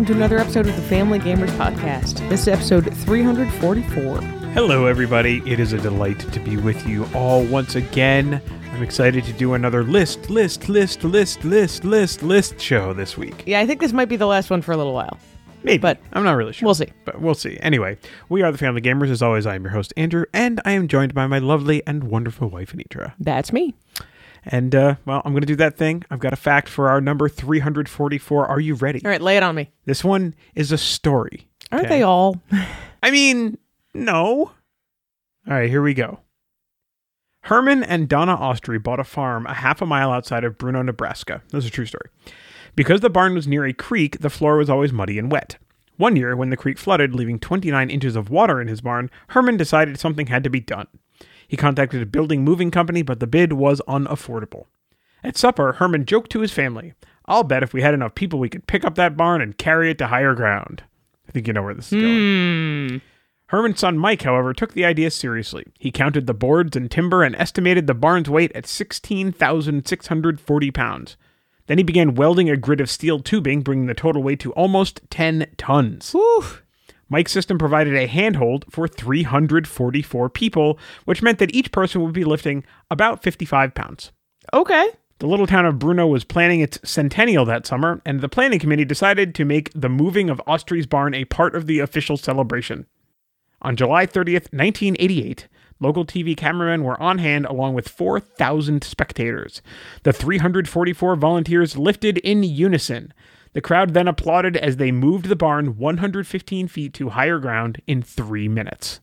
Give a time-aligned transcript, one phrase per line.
[0.00, 2.26] welcome to another episode of the Family Gamers Podcast.
[2.30, 4.22] This is episode 344.
[4.54, 5.42] Hello, everybody.
[5.44, 8.40] It is a delight to be with you all once again.
[8.72, 13.42] I'm excited to do another list, list, list, list, list, list, list show this week.
[13.44, 15.18] Yeah, I think this might be the last one for a little while.
[15.64, 16.64] Maybe, But I'm not really sure.
[16.64, 16.88] we'll see.
[17.04, 17.58] But we'll see.
[17.60, 17.98] Anyway,
[18.30, 19.10] we are the Family Gamers.
[19.10, 22.04] As always, I am your host, Andrew, and I am joined by my lovely and
[22.04, 23.12] wonderful wife, Anitra.
[23.20, 23.74] That's me.
[24.44, 26.02] And, uh, well, I'm going to do that thing.
[26.10, 28.46] I've got a fact for our number 344.
[28.46, 29.00] Are you ready?
[29.04, 29.70] All right, lay it on me.
[29.84, 31.48] This one is a story.
[31.72, 31.98] Aren't Okay.
[31.98, 32.40] they all?
[33.02, 33.58] I mean,
[33.94, 34.52] no.
[35.46, 36.20] All right, here we go.
[37.44, 41.42] Herman and Donna Ostry bought a farm a half a mile outside of Bruno, Nebraska.
[41.50, 42.08] This is a true story.
[42.76, 45.56] Because the barn was near a creek, the floor was always muddy and wet.
[45.96, 49.56] One year, when the creek flooded, leaving 29 inches of water in his barn, Herman
[49.56, 50.86] decided something had to be done.
[51.50, 54.66] He contacted a building moving company, but the bid was unaffordable.
[55.24, 56.92] At supper, Herman joked to his family,
[57.26, 59.90] I'll bet if we had enough people, we could pick up that barn and carry
[59.90, 60.84] it to higher ground.
[61.28, 62.88] I think you know where this is going.
[62.88, 62.98] Hmm.
[63.46, 65.64] Herman's son Mike, however, took the idea seriously.
[65.76, 71.16] He counted the boards and timber and estimated the barn's weight at 16,640 pounds.
[71.66, 75.00] Then he began welding a grid of steel tubing, bringing the total weight to almost
[75.10, 76.12] 10 tons.
[76.12, 76.44] Whew.
[77.10, 82.24] Mike's system provided a handhold for 344 people, which meant that each person would be
[82.24, 84.12] lifting about 55 pounds.
[84.54, 84.88] Okay.
[85.18, 88.86] The little town of Bruno was planning its centennial that summer, and the planning committee
[88.86, 92.86] decided to make the moving of Ostry's barn a part of the official celebration.
[93.60, 95.46] On July 30th, 1988,
[95.78, 99.60] local TV cameramen were on hand along with 4,000 spectators.
[100.04, 103.12] The 344 volunteers lifted in unison.
[103.52, 108.02] The crowd then applauded as they moved the barn 115 feet to higher ground in
[108.02, 109.00] three minutes.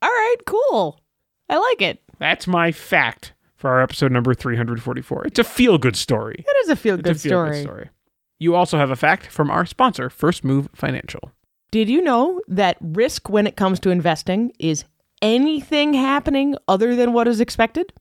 [0.00, 1.00] All right, cool.
[1.48, 2.02] I like it.
[2.18, 5.26] That's my fact for our episode number 344.
[5.26, 6.44] It's a feel good story.
[6.46, 7.62] It is a feel-good feel-good story.
[7.62, 7.90] story.
[8.38, 11.32] You also have a fact from our sponsor, First Move Financial.
[11.70, 14.84] Did you know that risk when it comes to investing is
[15.20, 17.92] anything happening other than what is expected?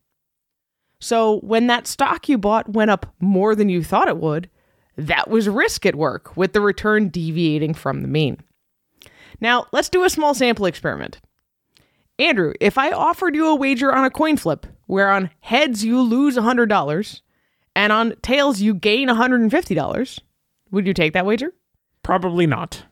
[1.01, 4.49] So, when that stock you bought went up more than you thought it would,
[4.99, 8.37] that was risk at work with the return deviating from the mean.
[9.41, 11.19] Now, let's do a small sample experiment.
[12.17, 16.01] Andrew, if I offered you a wager on a coin flip where on heads you
[16.01, 17.21] lose $100
[17.75, 20.19] and on tails you gain $150,
[20.71, 21.53] would you take that wager?
[22.03, 22.83] Probably not,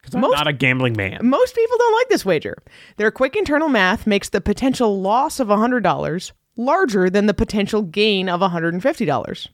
[0.00, 1.18] because I'm not a gambling man.
[1.22, 2.62] Most people don't like this wager.
[2.96, 8.28] Their quick internal math makes the potential loss of $100 larger than the potential gain
[8.28, 9.48] of $150.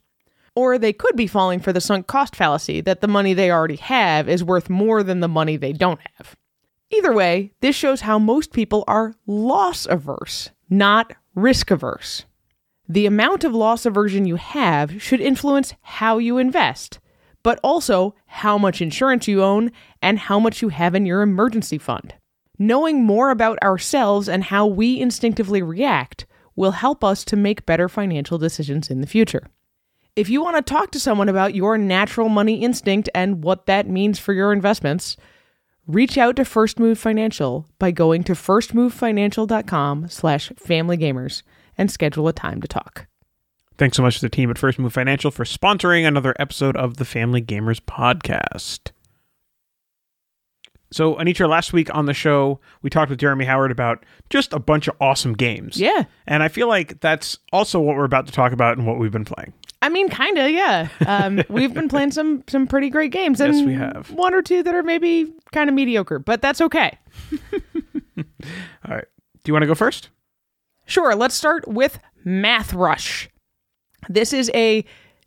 [0.57, 3.77] Or they could be falling for the sunk cost fallacy that the money they already
[3.77, 6.35] have is worth more than the money they don't have.
[6.91, 12.25] Either way, this shows how most people are loss averse, not risk averse.
[12.89, 17.01] The amount of loss aversion you have should influence how you invest,
[17.43, 21.79] but also how much insurance you own and how much you have in your emergency
[21.79, 22.15] fund.
[22.59, 26.25] Knowing more about ourselves and how we instinctively react
[26.55, 29.49] will help us to make better financial decisions in the future.
[30.17, 33.87] If you want to talk to someone about your natural money instinct and what that
[33.87, 35.19] means for your investments,
[35.87, 41.43] reach out to First Move Financial by going to firstmovefinancial.com slash familygamers
[41.77, 43.07] and schedule a time to talk.
[43.77, 46.97] Thanks so much to the team at First Move Financial for sponsoring another episode of
[46.97, 48.93] the Family Gamers podcast.
[50.91, 54.59] So, Anitra, last week on the show, we talked with Jeremy Howard about just a
[54.59, 55.79] bunch of awesome games.
[55.79, 56.05] Yeah.
[56.27, 59.13] And I feel like that's also what we're about to talk about and what we've
[59.13, 59.53] been playing.
[59.87, 60.89] I mean, kind of, yeah.
[61.07, 64.11] Um, we've been playing some some pretty great games, and Yes, we have.
[64.11, 66.99] one or two that are maybe kind of mediocre, but that's okay.
[68.19, 68.25] All
[68.95, 69.05] right.
[69.45, 70.09] Do you want to go first?
[70.87, 73.29] Sure, let's start with Math Rush.
[74.09, 74.85] This is a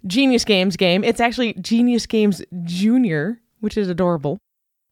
[0.07, 1.03] Genius Games game.
[1.03, 4.39] It's actually Genius Games Junior, which is adorable.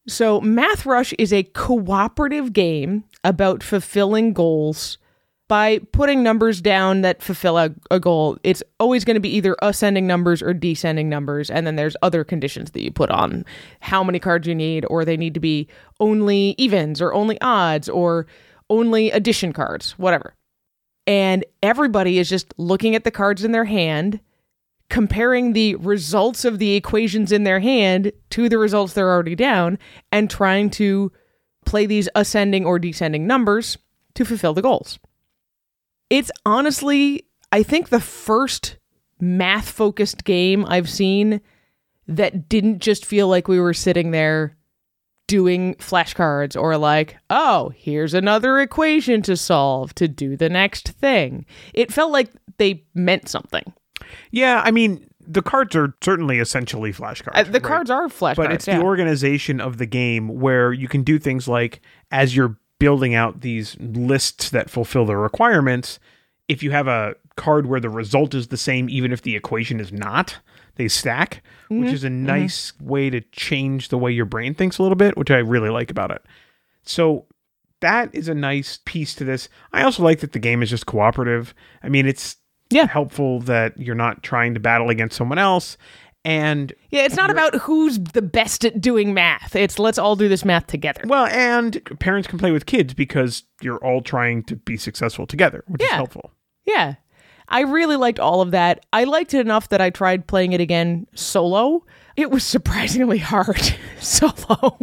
[0.07, 4.97] So, Math Rush is a cooperative game about fulfilling goals
[5.47, 8.37] by putting numbers down that fulfill a, a goal.
[8.43, 12.23] It's always going to be either ascending numbers or descending numbers, and then there's other
[12.23, 13.45] conditions that you put on
[13.79, 15.67] how many cards you need, or they need to be
[15.99, 18.27] only evens, or only odds, or
[18.69, 20.35] only addition cards, whatever.
[21.05, 24.19] And everybody is just looking at the cards in their hand,
[24.89, 29.79] comparing the results of the equations in their hand to the results they're already down
[30.11, 31.11] and trying to
[31.65, 33.77] play these ascending or descending numbers
[34.15, 34.99] to fulfill the goals.
[36.09, 38.77] It's honestly, I think, the first
[39.19, 41.41] math focused game I've seen
[42.07, 44.55] that didn't just feel like we were sitting there
[45.27, 51.45] doing flashcards or like, oh, here's another equation to solve to do the next thing.
[51.73, 53.73] It felt like they meant something.
[54.31, 57.35] Yeah, I mean, the cards are certainly essentially flashcards.
[57.35, 57.63] Uh, the right?
[57.63, 58.79] cards are flashcards, but it's yeah.
[58.79, 61.81] the organization of the game where you can do things like
[62.11, 65.99] as you're building out these lists that fulfill the requirements.
[66.47, 69.79] If you have a card where the result is the same even if the equation
[69.79, 70.37] is not
[70.75, 71.83] they stack Mm-hmm.
[71.83, 75.17] which is a nice way to change the way your brain thinks a little bit
[75.17, 76.23] which i really like about it.
[76.83, 77.25] So
[77.81, 79.49] that is a nice piece to this.
[79.73, 81.53] I also like that the game is just cooperative.
[81.83, 82.37] I mean it's
[82.71, 82.87] Yeah.
[82.87, 85.77] helpful that you're not trying to battle against someone else
[86.25, 89.55] and yeah, it's not about who's the best at doing math.
[89.55, 91.01] It's let's all do this math together.
[91.05, 95.63] Well, and parents can play with kids because you're all trying to be successful together,
[95.67, 96.31] which is helpful.
[96.65, 96.95] Yeah.
[97.49, 98.85] I really liked all of that.
[98.91, 101.85] I liked it enough that I tried playing it again solo.
[102.15, 104.77] It was surprisingly hard solo.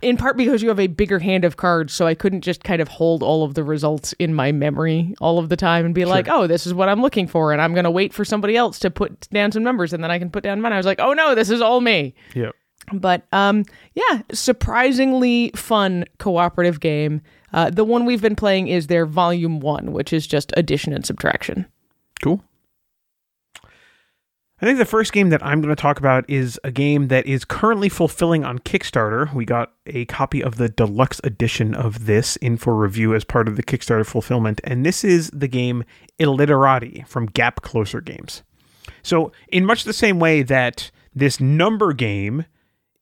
[0.00, 2.80] In part because you have a bigger hand of cards, so I couldn't just kind
[2.80, 6.04] of hold all of the results in my memory all of the time and be
[6.04, 8.56] like, oh, this is what I'm looking for, and I'm going to wait for somebody
[8.56, 10.72] else to put down some numbers, and then I can put down mine.
[10.72, 12.14] I was like, oh no, this is all me.
[12.34, 12.54] Yep.
[12.92, 13.64] But um,
[13.94, 17.20] yeah, surprisingly fun cooperative game.
[17.52, 21.04] Uh, the one we've been playing is their volume one, which is just addition and
[21.04, 21.66] subtraction.
[22.22, 22.42] Cool.
[24.60, 27.26] I think the first game that I'm going to talk about is a game that
[27.26, 29.32] is currently fulfilling on Kickstarter.
[29.32, 33.46] We got a copy of the deluxe edition of this in for review as part
[33.46, 35.84] of the Kickstarter fulfillment, and this is the game
[36.18, 38.42] Illiterati from Gap Closer Games.
[39.02, 42.44] So, in much the same way that this number game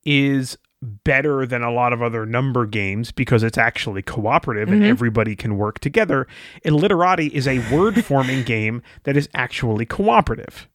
[0.05, 4.91] is better than a lot of other number games because it's actually cooperative and mm-hmm.
[4.91, 6.27] everybody can work together,
[6.65, 10.69] Illiterati is a word forming game that is actually cooperative.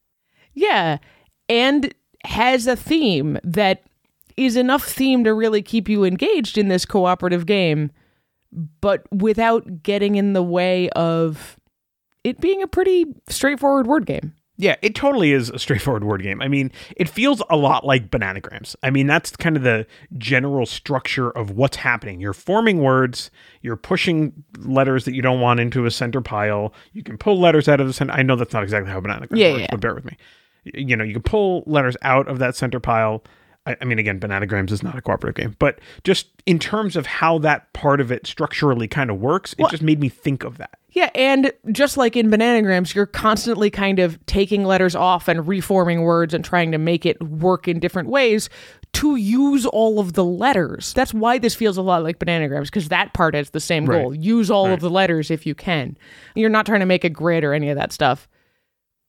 [0.54, 0.98] Yeah,
[1.50, 1.94] and
[2.26, 3.84] has a theme that
[4.38, 7.92] is enough theme to really keep you engaged in this cooperative game,
[8.82, 11.58] but without getting in the way of
[12.24, 14.34] it being a pretty straightforward word game.
[14.58, 16.40] Yeah, it totally is a straightforward word game.
[16.40, 18.76] I mean, it feels a lot like bananagrams.
[18.84, 19.88] I mean, that's kind of the
[20.20, 22.20] general structure of what's happening.
[22.22, 23.32] You're forming words,
[23.62, 26.74] you're pushing letters that you don't want into a center pile.
[26.94, 28.14] You can pull letters out of the center.
[28.14, 29.68] I know that's not exactly how bananagrams Yeah, works, yeah.
[29.72, 30.16] but bear with me.
[30.64, 33.24] You know, you can pull letters out of that center pile.
[33.66, 37.06] I, I mean, again, bananagrams is not a cooperative game, but just in terms of
[37.06, 40.58] how that part of it structurally kind of works, it just made me think of
[40.58, 40.80] that.
[40.94, 46.02] Yeah, and just like in bananagrams, you're constantly kind of taking letters off and reforming
[46.02, 48.50] words and trying to make it work in different ways
[48.94, 50.92] to use all of the letters.
[50.94, 54.02] That's why this feels a lot like bananagrams, because that part has the same Right.
[54.02, 54.14] goal.
[54.14, 55.98] Use all of the letters if you can.
[56.36, 58.28] You're not trying to make a grid or any of that stuff,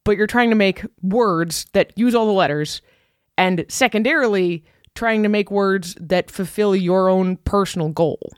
[0.04, 2.82] but you're trying to make words that use all the letters,
[3.38, 4.64] and secondarily,
[4.94, 8.32] trying to make words that fulfill your own personal goal.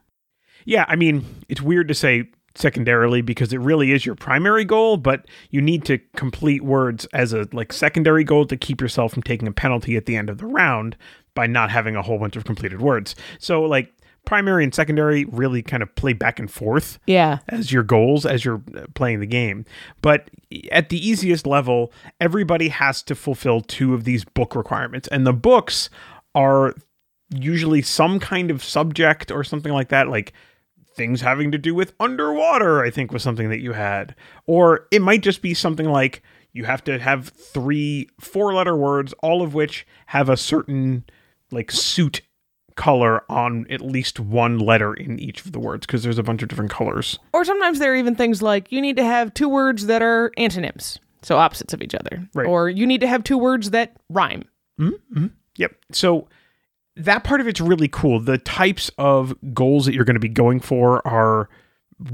[0.65, 4.97] Yeah, I mean, it's weird to say secondarily because it really is your primary goal,
[4.97, 9.23] but you need to complete words as a like secondary goal to keep yourself from
[9.23, 10.97] taking a penalty at the end of the round
[11.35, 13.17] by not having a whole bunch of completed words.
[13.39, 13.93] So like
[14.25, 17.39] primary and secondary really kind of play back and forth Yeah.
[17.49, 19.65] as your goals as you're uh, playing the game.
[20.03, 20.31] But
[20.73, 25.09] at the easiest level, everybody has to fulfill two of these book requirements.
[25.09, 25.91] And the books
[26.35, 26.75] are
[27.35, 30.33] usually some kind of subject or something like that, like
[30.97, 34.15] things having to do with underwater, I think was something that you had.
[34.47, 39.13] Or it might just be something like you have to have three four letter words,
[39.23, 41.03] all of which have a certain
[41.51, 42.21] like suit
[42.77, 46.43] color on at least one letter in each of the words because there's a bunch
[46.43, 47.19] of different colors.
[47.33, 50.33] Or sometimes there are even things like you need to have two words that are
[50.37, 52.29] antonyms, so opposites of each other.
[52.35, 52.47] Right.
[52.47, 54.45] Or you need to have two words that rhyme.
[54.79, 55.27] Hmm.
[55.57, 55.73] Yep.
[55.93, 56.29] So
[56.97, 58.19] that part of it's really cool.
[58.21, 61.49] The types of goals that you're going to be going for are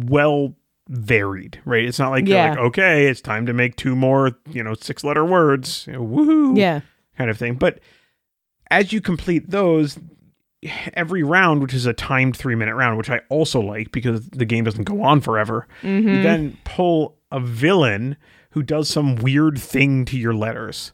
[0.07, 0.55] well
[0.88, 1.85] varied, right?
[1.85, 2.47] It's not like Yeah.
[2.47, 5.95] you're like, okay, it's time to make two more, you know, six letter words, you
[5.95, 6.81] know, woohoo, Yeah.
[7.17, 7.55] kind of thing.
[7.55, 7.81] But
[8.71, 9.99] as you complete those,
[10.95, 14.45] every round, which is a timed three minute round, which I also like because the
[14.45, 16.23] game doesn't go on forever, you mm-hmm.
[16.23, 18.17] then pull a villain
[18.50, 20.93] who does some weird thing to your letters.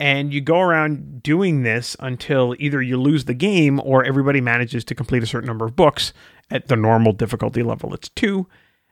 [0.00, 4.84] And you go around doing this until either you lose the game or everybody manages
[4.84, 6.12] to complete a certain number of books
[6.50, 7.92] at the normal difficulty level.
[7.92, 8.46] It's two.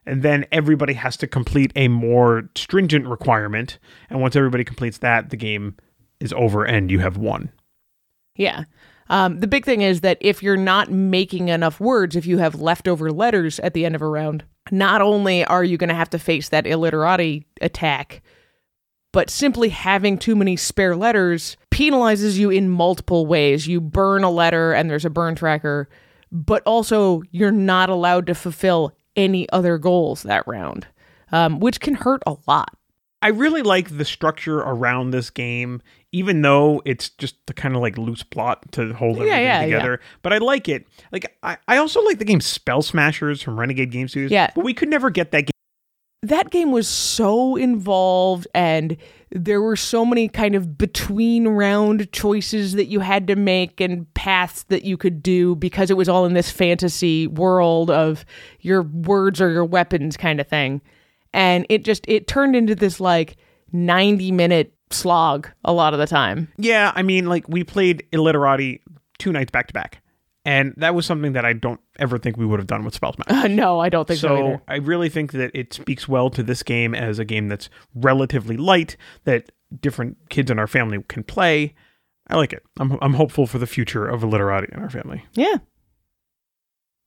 [0.05, 3.79] And then everybody has to complete a more stringent requirement.
[4.11, 5.77] And once everybody completes that, the game
[6.19, 7.53] is over and you have won.
[8.35, 8.65] Yeah.
[9.09, 12.61] Um, the big thing is that if you're not making enough words, if you have
[12.61, 16.11] leftover letters at the end of a round, not only are you going to have
[16.11, 18.23] to face that illiterati attack,
[19.13, 23.67] but simply having too many spare letters penalizes you in multiple ways.
[23.67, 25.89] You burn a letter and there's a burn tracker,
[26.31, 30.87] but also you're not allowed to fulfill any other goals that round,
[31.33, 32.77] um, which can hurt a lot.
[33.23, 35.81] I really like the structure around this game,
[36.13, 40.01] even though it's just the kind of like loose plot to hold everything yeah, together.
[40.23, 40.87] But I like it.
[41.13, 44.31] Like I, I also like the game Spell Smashers from Renegade Game Studios.
[44.31, 44.51] Yeah.
[44.55, 45.51] But we could never get that game.
[46.23, 48.97] that game was so involved and
[49.31, 54.13] there were so many kind of between round choices that you had to make and
[54.15, 58.25] paths that you could do because it was all in this fantasy world of
[58.61, 60.81] your words or your weapons kind of thing
[61.33, 63.37] and it just it turned into this like
[63.73, 68.83] 90 minute slog a lot of the time Yeah, I mean, like we played Illiterati
[69.19, 70.03] two nights back to back.
[70.45, 73.15] And that was something that I don't ever think we would have done with Spell
[73.15, 73.27] Smash.
[73.45, 74.63] uh, no i don't think so, So.
[74.69, 78.57] I really think that it speaks well to this game as a game that's relatively
[78.57, 79.51] light, that
[79.81, 81.75] different kids in our family can play.
[82.29, 82.63] I like it.
[82.79, 85.25] I'm I'm hopeful for the future of illiterati in our family.
[85.35, 85.57] Yeah.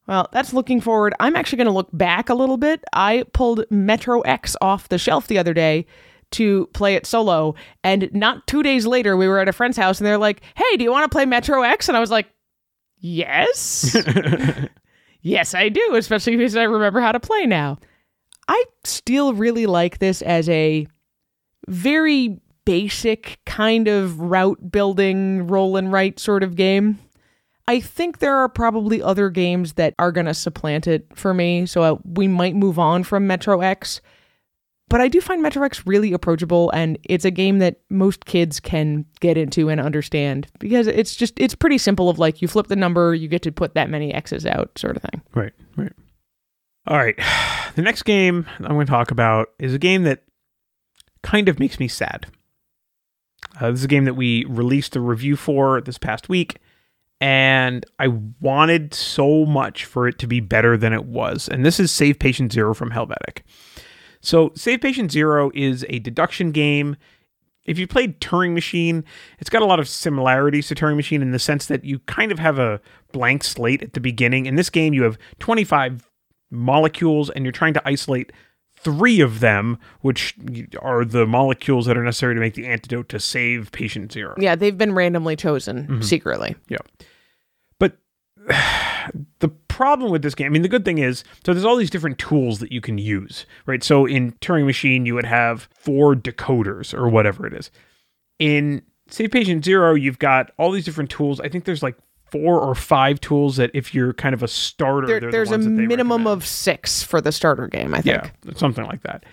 [0.08, 1.14] Well, that's looking forward.
[1.20, 2.84] I'm actually going to look back a little bit.
[2.94, 5.86] I pulled Metro X off the shelf the other day
[6.32, 10.00] to play it solo, and not two days later, we were at a friend's house,
[10.00, 12.28] and they're like, "Hey, do you want to play Metro X?" And I was like,
[12.98, 13.96] "Yes,
[15.22, 17.78] yes, I do." Especially because I remember how to play now.
[18.48, 20.88] I still really like this as a
[21.68, 27.00] very basic kind of route building, roll and write sort of game.
[27.68, 31.68] I think there are probably other games that are going to supplant it for me,
[31.68, 34.02] so uh, we might move on from Metro X.
[34.90, 38.60] But I do find Metro X really approachable, and it's a game that most kids
[38.60, 42.10] can get into and understand because it's just it's pretty simple.
[42.10, 44.98] Of like you flip the number, you get to put that many X's out, sort
[44.98, 45.22] of thing.
[45.36, 45.94] Right, right.
[46.88, 47.18] All right.
[47.76, 50.24] The next game I'm going to talk about is a game that
[51.22, 52.26] kind of makes me sad.
[53.62, 56.58] Uh, this is a game that we released a review for this past week,
[57.22, 58.08] and I
[58.42, 61.48] wanted so much for it to be better than it was.
[61.48, 63.44] And this is Save Patient Zero from Helvetiq.
[64.22, 66.98] So, Save Patient Zero is a deduction game.
[67.66, 69.04] If you played Turing Machine,
[69.38, 72.32] it's got a lot of similarities to Turing Machine in the sense that you kind
[72.32, 74.46] of have a blank slate at the beginning.
[74.46, 76.10] In this game, you have 25
[76.52, 78.32] molecules and you're trying to isolate
[78.82, 80.36] three of them, which
[80.82, 84.36] are the molecules that are necessary to make the antidote to save patient zero.
[84.38, 86.02] Yeah, they've been randomly chosen mm-hmm.
[86.02, 86.56] secretly.
[86.70, 86.78] Yeah.
[87.78, 87.98] But
[89.40, 91.90] the problem with this game, I mean, the good thing is, so there's all these
[91.90, 93.84] different tools that you can use, right?
[93.84, 97.72] So in Turing Machine, you would have four decoders or whatever it is.
[98.40, 101.40] In Save Patient Zero, you've got all these different tools.
[101.40, 101.98] I think there's like
[102.32, 105.52] four or five tools that if you're kind of a starter, There, they're the there's
[105.52, 106.28] a minimum recommend.
[106.28, 108.32] of six for the starter game, I think.
[108.46, 109.26] Yeah, something like that.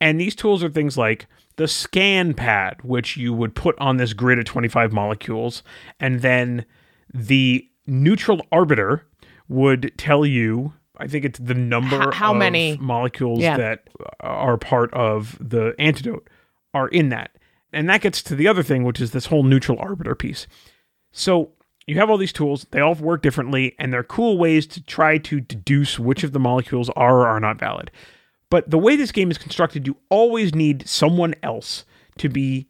[0.00, 4.14] And these tools are things like the scan pad, which you would put on this
[4.14, 5.62] grid of 25 molecules,
[6.00, 6.64] and then
[7.12, 9.04] the neutral arbiter
[9.50, 12.78] would tell you, I think it's the number H- how of many?
[12.80, 13.56] molecules Yeah.
[13.58, 13.88] that
[14.20, 16.26] are part of the antidote
[16.72, 17.32] are in that.
[17.72, 20.46] And that gets to the other thing, which is this whole neutral arbiter piece.
[21.12, 21.50] So
[21.86, 25.18] you have all these tools, they all work differently, and they're cool ways to try
[25.18, 27.90] to deduce which of the molecules are or are not valid.
[28.50, 31.84] But the way this game is constructed, you always need someone else
[32.18, 32.68] to be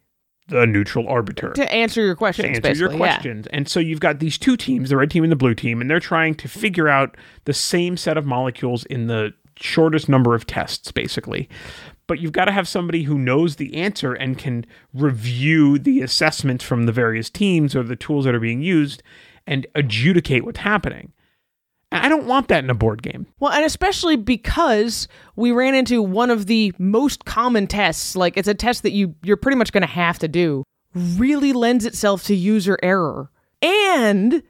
[0.50, 2.44] the neutral arbiter To answer your questions.
[2.46, 2.80] to answer basically.
[2.96, 3.12] your yeah.
[3.14, 3.46] questions.
[3.48, 5.90] And so you've got these two teams, the red team and the blue team, and
[5.90, 10.46] they're trying to figure out the same set of molecules in the shortest number of
[10.46, 11.48] tests, basically.
[12.06, 16.64] But you've got to have somebody who knows the answer and can review the assessments
[16.64, 19.02] from the various teams or the tools that are being used
[19.46, 21.12] and adjudicate what's happening.
[21.92, 23.26] I don't want that in a board game.
[23.40, 28.48] Well, and especially because we ran into one of the most common tests, like it's
[28.48, 32.24] a test that you you're pretty much going to have to do, really lends itself
[32.24, 33.30] to user error.
[33.60, 34.42] And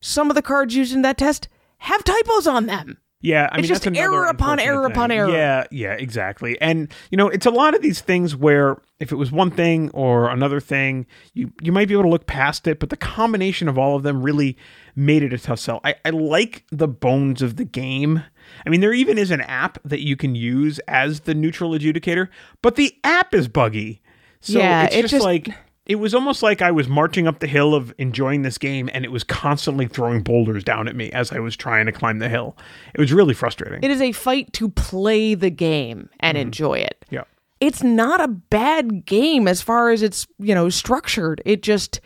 [0.00, 2.98] some of the cards used in that test have typos on them.
[3.22, 5.28] Yeah, I It's mean just that's error upon error upon error.
[5.28, 6.58] Yeah, yeah, exactly.
[6.60, 9.90] And you know, it's a lot of these things where if it was one thing
[9.90, 13.68] or another thing, you you might be able to look past it, but the combination
[13.68, 14.56] of all of them really
[14.94, 15.80] made it a tough sell.
[15.84, 18.22] I, I like the bones of the game.
[18.66, 22.28] I mean, there even is an app that you can use as the neutral adjudicator,
[22.62, 24.00] but the app is buggy.
[24.40, 25.48] So Yeah, it's it just, just- like
[25.86, 29.04] it was almost like I was marching up the hill of enjoying this game and
[29.04, 32.28] it was constantly throwing boulders down at me as I was trying to climb the
[32.28, 32.56] hill.
[32.94, 33.82] It was really frustrating.
[33.82, 36.42] It is a fight to play the game and mm-hmm.
[36.42, 37.04] enjoy it.
[37.10, 37.24] yeah.
[37.58, 41.42] It's not a bad game as far as it's, you know, structured.
[41.44, 42.00] It just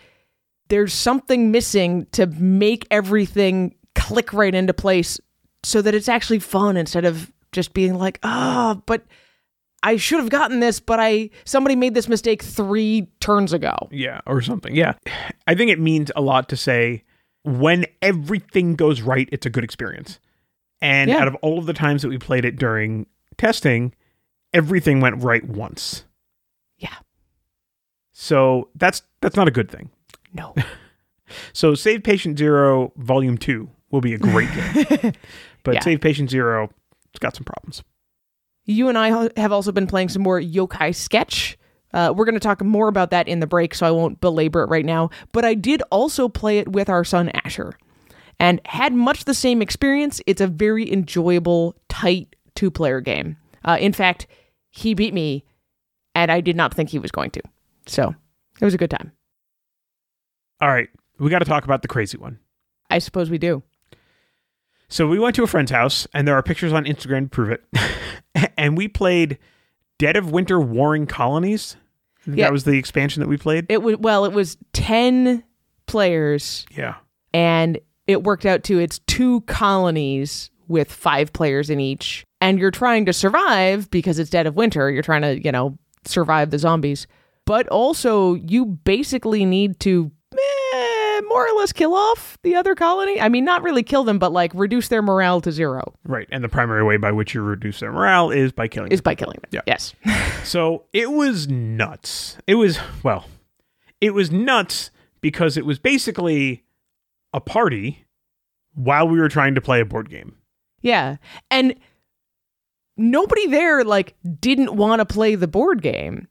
[0.69, 5.21] there's something missing to make everything click right into place
[5.63, 9.05] so that it's actually fun instead of just being like, "Ah, but
[9.83, 14.21] I should have gotten this, but I somebody made this mistake 3 turns ago." Yeah,
[14.27, 14.75] or something.
[14.75, 14.95] Yeah.
[15.47, 17.05] I think it means a lot to say
[17.45, 20.19] when everything goes right, it's a good experience.
[20.81, 21.19] And Yeah.
[21.19, 23.07] out of all of the times that we played it during
[23.39, 23.95] testing,
[24.53, 26.05] everything went right once.
[26.79, 26.95] Yeah.
[28.13, 29.91] So that's that's not a good thing.
[30.35, 30.55] No.
[31.53, 35.13] So Save Patient Zero Volume 2 will be a great game.
[35.65, 35.81] But Yeah.
[35.81, 36.71] Save Patient Zero,
[37.11, 37.83] it's got some problems.
[38.67, 41.57] You and I have also been playing some more Yokai Sketch.
[41.95, 44.63] Uh, we're going to talk more about that in the break, so I won't belabor
[44.63, 45.09] it right now.
[45.33, 47.79] But I did also play it with our son Asher
[48.39, 50.21] and had much the same experience.
[50.27, 53.39] It's a very enjoyable, tight two player game.
[53.65, 54.27] Uh, in fact,
[54.71, 55.45] he beat me,
[56.15, 57.43] and I did not think he was going to.
[57.87, 58.15] So
[58.61, 59.13] it was a good time.
[60.61, 62.39] All right, we got to talk about the crazy one.
[62.91, 63.63] I suppose we do.
[64.89, 67.51] So we went to a friend's house, and there are pictures on Instagram to prove
[67.51, 68.51] it.
[68.57, 69.39] and we played
[69.99, 71.77] Dead of Winter Warring Colonies.
[72.27, 72.45] Yeah.
[72.47, 73.67] That was the expansion that we played.
[73.69, 75.45] It was, well, it was 10
[75.87, 76.95] players yeah.
[77.33, 82.71] and it worked out to it's two colonies with five players in each and you're
[82.71, 86.59] trying to survive because it's dead of winter you're trying to you know survive the
[86.59, 87.07] zombies
[87.45, 90.11] but also you basically need to
[91.35, 94.33] more or less kill off the other colony i mean not really kill them but
[94.33, 96.29] like reduce their morale to zero Right.
[96.31, 99.05] And the primary way by which you reduce their morale is by killing is them.
[99.11, 99.61] by killing them Yeah.
[99.67, 99.95] yes
[100.45, 102.37] So it was nuts.
[102.47, 103.25] It was, well,
[104.01, 104.91] it was nuts
[105.23, 106.65] because it was basically
[107.33, 108.05] a party
[108.75, 110.37] while we were trying to play a board game.
[110.83, 111.17] yeah
[111.51, 111.75] and
[112.97, 116.29] nobody there like didn't want to play the board game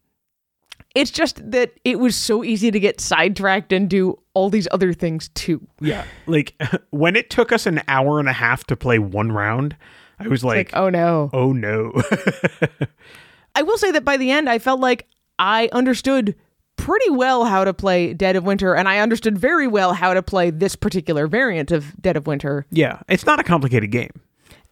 [0.96, 4.94] it's just that it was so easy to get sidetracked and do all these other
[4.94, 6.06] things too Yeah.
[6.26, 6.56] Like
[6.90, 9.76] when it took us an hour and a half to play one round,
[10.20, 11.92] I was like, like oh no oh no.
[13.56, 16.36] I will say that by the end, I felt like I understood
[16.76, 20.24] pretty well how to play Dead of Winter, and I understood very well how to
[20.24, 22.66] play this particular variant of Dead of Winter.
[22.72, 23.00] yeah.
[23.08, 24.10] It's not a complicated game.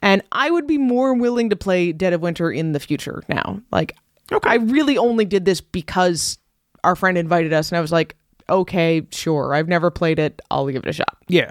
[0.02, 3.62] And I would be more willing to play Dead of Winter in the future now.
[3.72, 3.96] Like,
[4.32, 4.50] Okay.
[4.50, 6.40] I really only did this because
[6.84, 8.16] our friend invited us, and I was like,
[8.50, 9.54] okay, sure.
[9.54, 10.42] I've never played it.
[10.50, 11.18] I'll give it a shot.
[11.28, 11.50] Yeah.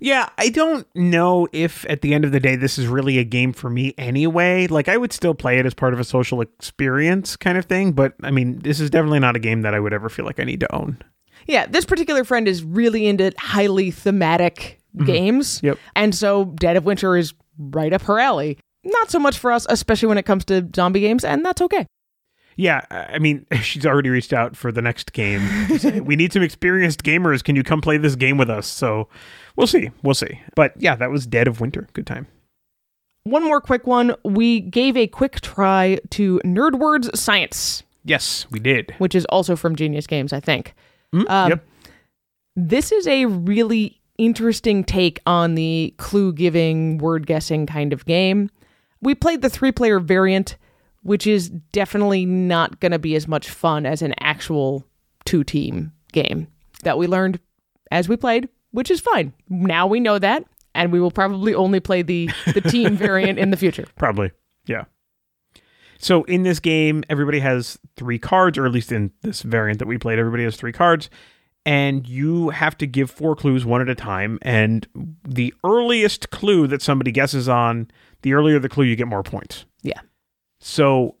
[0.00, 3.24] Yeah, I don't know if at the end of the day this is really a
[3.24, 4.66] game for me anyway.
[4.66, 7.92] Like I would still play it as part of a social experience kind of thing,
[7.92, 10.40] but I mean, this is definitely not a game that I would ever feel like
[10.40, 10.98] I need to own.
[11.46, 15.06] Yeah, this particular friend is really into highly thematic mm-hmm.
[15.06, 15.60] games.
[15.62, 15.78] Yep.
[15.94, 18.58] And so Dead of Winter is right up her alley.
[18.84, 21.86] Not so much for us, especially when it comes to zombie games, and that's okay.
[22.56, 25.42] Yeah, I mean, she's already reached out for the next game.
[26.04, 27.42] we need some experienced gamers.
[27.42, 28.66] Can you come play this game with us?
[28.66, 29.08] So
[29.56, 29.90] we'll see.
[30.02, 30.40] We'll see.
[30.54, 31.88] But yeah, that was Dead of Winter.
[31.92, 32.26] Good time.
[33.24, 34.14] One more quick one.
[34.24, 38.94] We gave a quick try to Nerd Words Science, Yes, we did.
[38.98, 40.74] which is also from Genius Games, I think.
[41.14, 41.64] Mm, Um, yep.
[42.54, 48.50] This is a really interesting take on the clue giving, word guessing kind of game.
[49.00, 50.56] We played the three player variant,
[51.04, 54.84] which is definitely not going to be as much fun as an actual
[55.24, 56.48] two team game
[56.82, 57.38] that we learned
[57.90, 59.32] as we played, which is fine.
[59.48, 63.50] Now we know that, and we will probably only play the, the team variant in
[63.50, 63.86] the future.
[63.96, 64.32] Probably.
[64.66, 64.84] Yeah.
[65.98, 69.88] So in this game, everybody has three cards, or at least in this variant that
[69.88, 71.10] we played, everybody has three cards.
[71.66, 74.38] And you have to give four clues one at a time.
[74.42, 74.86] And
[75.26, 77.90] the earliest clue that somebody guesses on,
[78.20, 79.64] the earlier the clue, you get more points.
[79.82, 80.00] Yeah.
[80.66, 81.16] So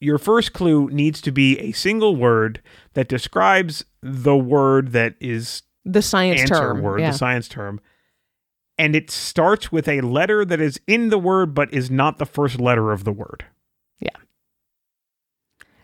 [0.00, 2.62] your first clue needs to be a single word
[2.94, 6.80] that describes the word that is The science answer term.
[6.80, 7.10] word, yeah.
[7.10, 7.78] the science term.
[8.78, 12.24] And it starts with a letter that is in the word but is not the
[12.24, 13.44] first letter of the word.
[14.00, 14.16] Yeah.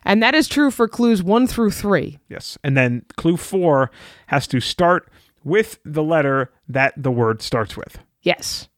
[0.05, 2.19] And that is true for clues one through three.
[2.31, 2.57] Yes.
[2.65, 3.91] And then clue four
[4.29, 5.13] has to start
[5.45, 7.99] with the letter that the word starts with.
[8.23, 8.69] Yes.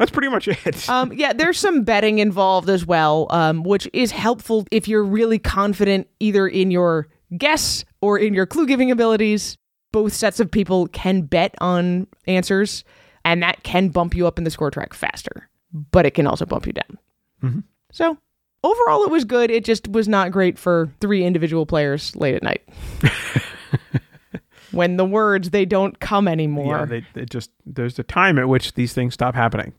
[0.00, 0.56] That's pretty much it.
[0.88, 5.38] Um, yeah, there's some betting involved as well, um, which is helpful if you're really
[5.38, 9.58] confident either in your guess or in your clue giving abilities.
[9.92, 12.82] Both sets of people can bet on answers,
[13.26, 15.50] and that can bump you up in the score track faster,
[15.92, 16.98] but it can also bump you down.
[17.42, 17.64] Mhm.
[17.92, 18.16] So
[18.62, 19.50] Overall, it was good.
[19.50, 22.62] It just was not great for three individual players late at night.
[24.70, 26.78] when the words they don't come anymore.
[26.78, 29.72] Yeah, they, they just there's a time at which these things stop happening.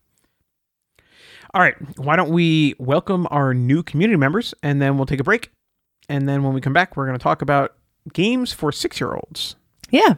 [1.53, 5.23] All right, why don't we welcome our new community members and then we'll take a
[5.23, 5.51] break.
[6.07, 7.75] And then when we come back, we're going to talk about
[8.13, 9.55] games for six year olds.
[9.89, 10.15] yeah.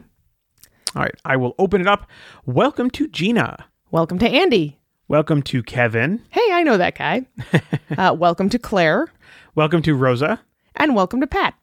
[0.94, 2.08] All right, I will open it up.
[2.46, 3.66] Welcome to Gina.
[3.90, 4.78] Welcome to Andy.
[5.08, 6.22] Welcome to Kevin.
[6.30, 7.26] Hey, I know that guy.
[7.98, 9.08] uh, welcome to Claire.
[9.56, 10.40] Welcome to Rosa.
[10.76, 11.54] And welcome to Pat.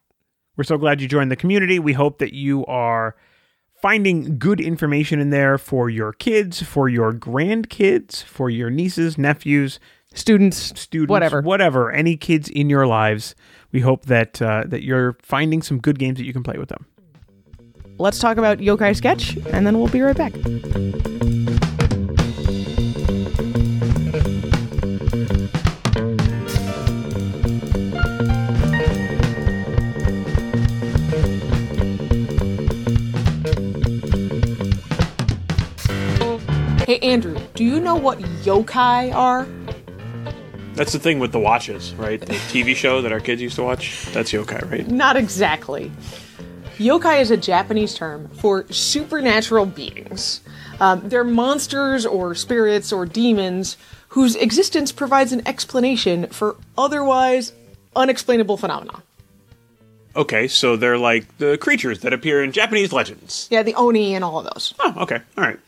[0.58, 1.78] We're so glad you joined the community.
[1.78, 3.16] We hope that you are
[3.82, 9.78] finding good information in there for your kids, for your grandkids, for your nieces, nephews,
[10.14, 11.40] Students, students, Whatever.
[11.40, 13.34] whatever, any kids in your lives.
[13.72, 16.68] We hope that uh, that you're finding some good games that you can play with
[16.68, 16.84] them.
[17.98, 20.32] let's talk about Yokai Sketch, and then we'll be right back.
[37.02, 39.46] Andrew, do you know what yokai are?
[40.74, 42.20] That's the thing with the watches, right?
[42.20, 44.06] The TV show that our kids used to watch.
[44.12, 44.88] That's yokai, right?
[44.88, 45.90] Not exactly.
[46.78, 50.40] Yokai is a Japanese term for supernatural beings.
[50.80, 53.76] Um, they're monsters or spirits or demons
[54.08, 57.52] whose existence provides an explanation for otherwise
[57.94, 59.02] unexplainable phenomena.
[60.14, 63.48] Okay, so they're like the creatures that appear in Japanese legends.
[63.50, 64.74] Yeah, the Oni and all of those.
[64.78, 65.58] Oh, okay, all right.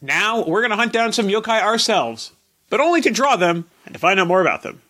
[0.00, 2.32] Now we're gonna hunt down some yokai ourselves,
[2.70, 4.82] but only to draw them and to find out more about them.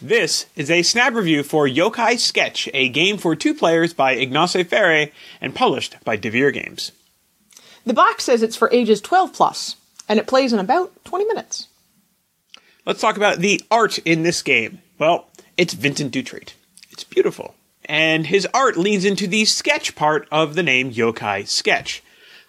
[0.00, 4.62] This is a snap review for Yokai Sketch, a game for two players by Ignace
[4.68, 6.92] Ferre and published by Devir Games.
[7.86, 11.68] The box says it's for ages 12 plus, and it plays in about 20 minutes.
[12.84, 14.82] Let's talk about the art in this game.
[14.98, 16.52] Well, it's Vincent Dutrait.
[16.90, 17.54] It's beautiful.
[17.86, 22.02] And his art leans into the sketch part of the name Yokai Sketch.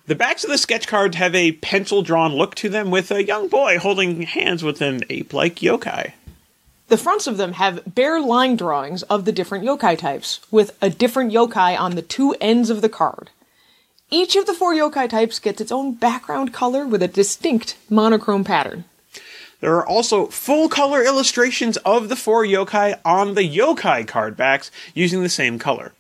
[0.08, 3.26] The backs of the sketch cards have a pencil drawn look to them with a
[3.26, 6.14] young boy holding hands with an ape like yokai.
[6.88, 10.90] The fronts of them have bare line drawings of the different yokai types, with a
[10.90, 13.32] different yokai on the two ends of the card.
[14.10, 18.46] Each of the four yokai types gets its own background color with a distinct monochrome
[18.46, 18.86] pattern.
[19.60, 24.72] There are also full color illustrations of the four yokai on the yokai card backs
[24.94, 25.92] using the same color.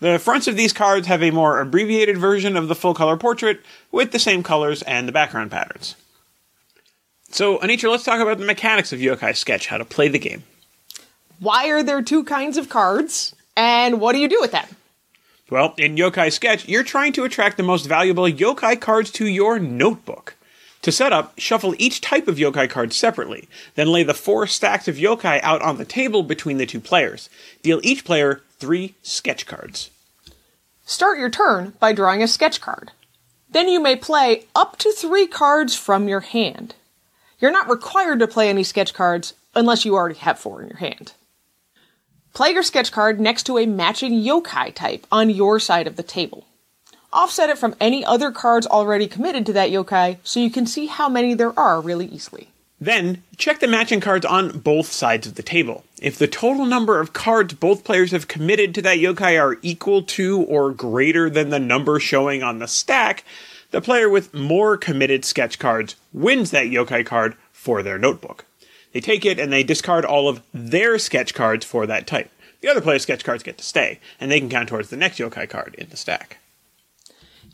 [0.00, 3.60] The fronts of these cards have a more abbreviated version of the full color portrait
[3.90, 5.96] with the same colors and the background patterns.
[7.30, 10.44] So, Anitra, let's talk about the mechanics of Yokai Sketch, how to play the game.
[11.40, 13.34] Why are there two kinds of cards?
[13.56, 14.66] And what do you do with them?
[15.50, 19.58] Well, in Yokai Sketch, you're trying to attract the most valuable yokai cards to your
[19.58, 20.34] notebook.
[20.82, 24.88] To set up, shuffle each type of yokai card separately, then lay the four stacks
[24.88, 27.28] of yokai out on the table between the two players.
[27.62, 29.90] Deal each player three sketch cards.
[30.84, 32.92] Start your turn by drawing a sketch card.
[33.50, 36.74] Then you may play up to three cards from your hand.
[37.38, 40.78] You're not required to play any sketch cards unless you already have four in your
[40.78, 41.12] hand.
[42.34, 46.02] Play your sketch card next to a matching yokai type on your side of the
[46.02, 46.46] table.
[47.12, 50.86] Offset it from any other cards already committed to that yokai so you can see
[50.86, 52.48] how many there are really easily.
[52.80, 55.84] Then, check the matching cards on both sides of the table.
[56.00, 60.02] If the total number of cards both players have committed to that yokai are equal
[60.02, 63.24] to or greater than the number showing on the stack,
[63.70, 68.44] the player with more committed sketch cards wins that yokai card for their notebook.
[68.92, 72.30] They take it and they discard all of their sketch cards for that type.
[72.60, 75.18] The other player's sketch cards get to stay, and they can count towards the next
[75.18, 76.38] yokai card in the stack.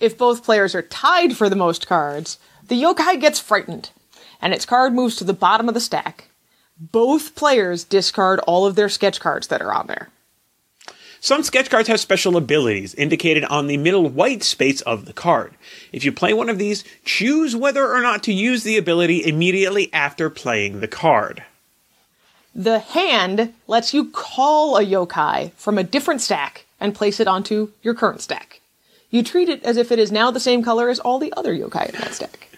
[0.00, 3.90] If both players are tied for the most cards, the yokai gets frightened,
[4.42, 6.28] and its card moves to the bottom of the stack.
[6.78, 10.08] Both players discard all of their sketch cards that are on there.
[11.20, 15.54] Some sketch cards have special abilities indicated on the middle white space of the card.
[15.92, 19.88] If you play one of these, choose whether or not to use the ability immediately
[19.92, 21.44] after playing the card.
[22.56, 27.70] The hand lets you call a yokai from a different stack and place it onto
[27.82, 28.60] your current stack.
[29.10, 31.54] You treat it as if it is now the same color as all the other
[31.54, 32.48] yokai in that stack.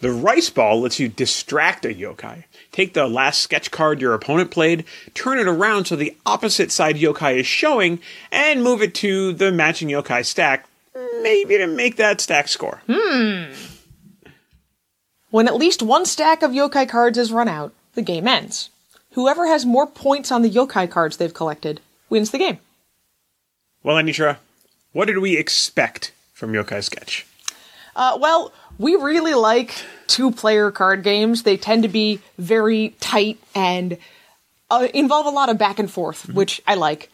[0.00, 2.44] The rice ball lets you distract a yokai.
[2.72, 6.96] Take the last sketch card your opponent played, turn it around so the opposite side
[6.96, 8.00] yokai is showing,
[8.32, 10.66] and move it to the matching yokai stack,
[11.20, 12.82] maybe to make that stack score.
[12.86, 13.52] Hmm.
[15.30, 18.70] When at least one stack of yokai cards is run out, the game ends.
[19.12, 22.58] Whoever has more points on the yokai cards they've collected wins the game.
[23.82, 24.36] Well, Anitra,
[24.92, 27.26] what did we expect from Yokai Sketch?
[27.96, 29.74] Uh, well, we really like
[30.06, 31.42] two player card games.
[31.42, 33.98] They tend to be very tight and
[34.70, 37.10] uh, involve a lot of back and forth, which I like.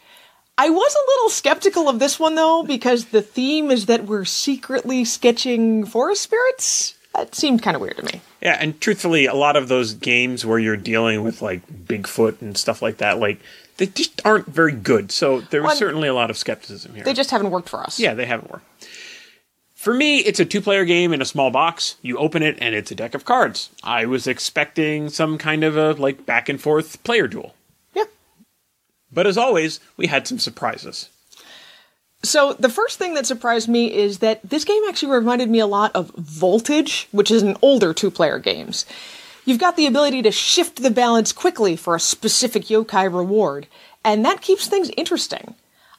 [0.57, 4.25] I was a little skeptical of this one though, because the theme is that we're
[4.25, 6.95] secretly sketching forest spirits.
[7.13, 8.21] That seemed kind of weird to me.
[8.41, 12.57] Yeah, and truthfully, a lot of those games where you're dealing with like Bigfoot and
[12.57, 13.39] stuff like that, like
[13.77, 15.11] they just aren't very good.
[15.11, 17.03] So there was Well, certainly a lot of skepticism here.
[17.03, 17.99] They just haven't worked for us.
[17.99, 18.65] yeah, they haven't worked.
[19.77, 21.97] For me, it's a two-player game in a small box.
[22.01, 23.69] You open it, and it's a deck of cards.
[23.83, 27.53] I was expecting some kind of a like back and forth player duel,
[27.93, 28.05] Yeah.
[29.11, 31.09] but as always, we had some surprises.
[32.23, 35.67] So the first thing that surprised me is that this game actually reminded me a
[35.67, 38.83] lot of Voltage, which is an older two-player games.
[39.45, 43.67] You've got the ability to shift the balance quickly for a specific yokai reward,
[44.03, 45.53] and that keeps things interesting.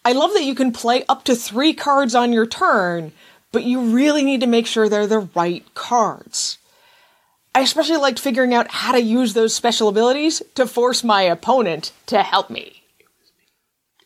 [0.04, 3.12] I love that you can play up to three cards on your turn,
[3.52, 6.58] but you really need to make sure they're the right cards.
[7.54, 11.92] I especially liked figuring out how to use those special abilities to force my opponent
[12.06, 12.82] to help me.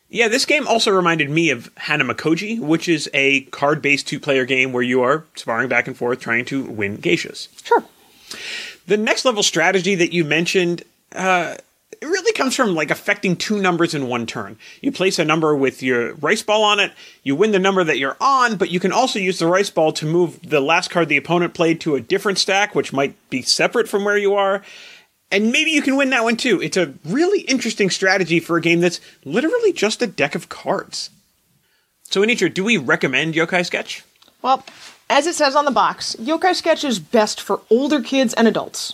[0.09, 4.83] Yeah, this game also reminded me of Hanamikoji, which is a card-based two-player game where
[4.83, 7.47] you are sparring back and forth trying to win geishas.
[7.65, 7.83] Sure.
[8.85, 11.55] The next level strategy that you mentioned, uh,
[12.01, 14.57] it really comes from like affecting two numbers in one turn.
[14.81, 16.91] You place a number with your rice ball on it,
[17.23, 19.91] you win the number that you're on, but you can also use the rice ball
[19.93, 23.41] to move the last card the opponent played to a different stack, which might be
[23.41, 24.63] separate from where you are.
[25.31, 26.61] And maybe you can win that one too.
[26.61, 31.09] It's a really interesting strategy for a game that's literally just a deck of cards.
[32.09, 34.03] So, Anitra, do we recommend Yokai Sketch?
[34.43, 34.63] Well,
[35.09, 38.93] as it says on the box, Yokai Sketch is best for older kids and adults.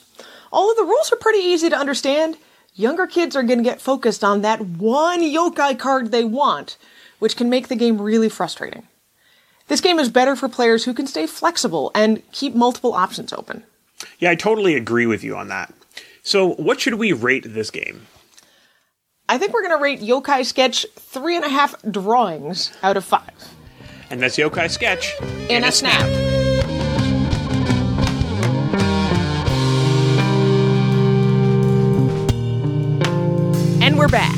[0.52, 2.38] Although the rules are pretty easy to understand,
[2.80, 6.78] younger kids are going to get focused on that one yokai card they want,
[7.20, 8.88] which can make the game really frustrating.
[9.68, 13.63] This game is better for players who can stay flexible and keep multiple options open.
[14.18, 15.74] Yeah, I totally agree with you on that.
[16.24, 18.08] So, what should we rate this game?
[19.28, 23.06] I think we're going to rate Yokai Sketch three and a half drawings out of
[23.06, 23.54] five.
[24.10, 25.13] And that's Yokai Sketch
[25.50, 26.02] In a snap.
[26.02, 26.29] And
[34.00, 34.34] we're back.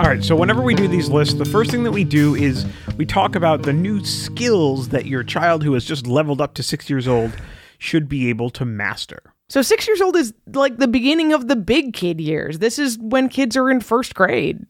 [0.00, 2.66] All right, so whenever we do these lists, the first thing that we do is
[2.96, 6.62] we talk about the new skills that your child who has just leveled up to
[6.64, 7.30] six years old
[7.78, 9.32] should be able to master.
[9.48, 12.58] So six years old is like the beginning of the big kid years.
[12.58, 14.66] This is when kids are in first grade.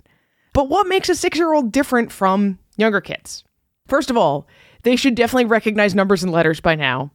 [0.52, 3.42] But what makes a six year old different from younger kids?
[3.88, 4.46] First of all,
[4.82, 7.10] they should definitely recognize numbers and letters by now.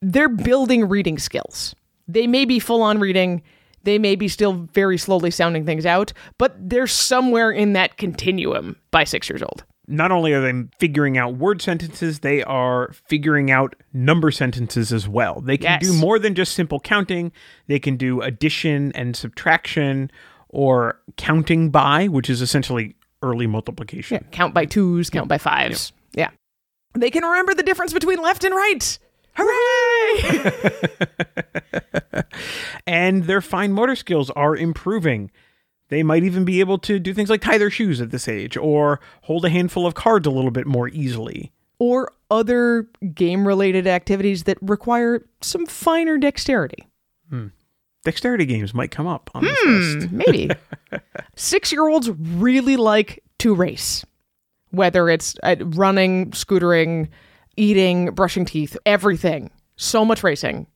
[0.00, 1.74] They're building reading skills.
[2.06, 3.42] They may be full on reading,
[3.86, 8.76] they may be still very slowly sounding things out, but they're somewhere in that continuum
[8.90, 9.64] by six years old.
[9.88, 15.08] Not only are they figuring out word sentences, they are figuring out number sentences as
[15.08, 15.40] well.
[15.40, 15.88] They can Yes.
[15.90, 17.30] do more than just simple counting.
[17.68, 20.10] They can do addition and subtraction
[20.48, 24.24] or counting by, which is essentially early multiplication.
[24.32, 25.92] Count by twos, count by fives.
[26.14, 26.30] Yeah.
[26.94, 28.98] They can remember the difference between left and right.
[29.36, 30.46] Hooray!
[32.86, 35.30] and their fine motor skills are improving.
[35.88, 38.56] They might even be able to do things like tie their shoes at this age
[38.56, 41.52] or hold a handful of cards a little bit more easily.
[41.78, 46.88] or other game related activities that require some finer dexterity.
[47.30, 47.48] Hmm.
[48.02, 50.10] Dexterity games might come up on this list.
[50.26, 50.50] Maybe.
[51.36, 54.04] Six year olds really like to race,
[54.70, 57.08] whether it's uh, running, scootering,
[57.56, 59.50] eating, brushing teeth, everything.
[59.76, 60.66] So much racing.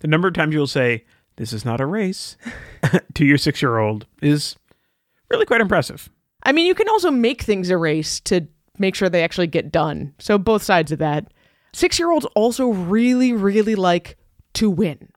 [0.00, 1.04] The number of times you'll say,
[1.36, 2.36] This is not a race
[3.14, 4.56] to your six year old is
[5.30, 6.08] really quite impressive.
[6.42, 8.46] I mean, you can also make things a race to
[8.78, 10.14] make sure they actually get done.
[10.18, 11.32] So, both sides of that.
[11.72, 14.16] Six year olds also really, really like
[14.54, 15.10] to win.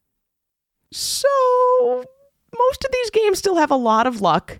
[0.91, 2.03] So,
[2.57, 4.59] most of these games still have a lot of luck.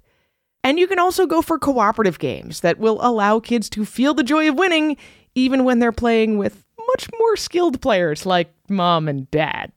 [0.63, 4.23] And you can also go for cooperative games that will allow kids to feel the
[4.23, 4.97] joy of winning,
[5.39, 9.71] even when they're playing with much more skilled players like mom and dad.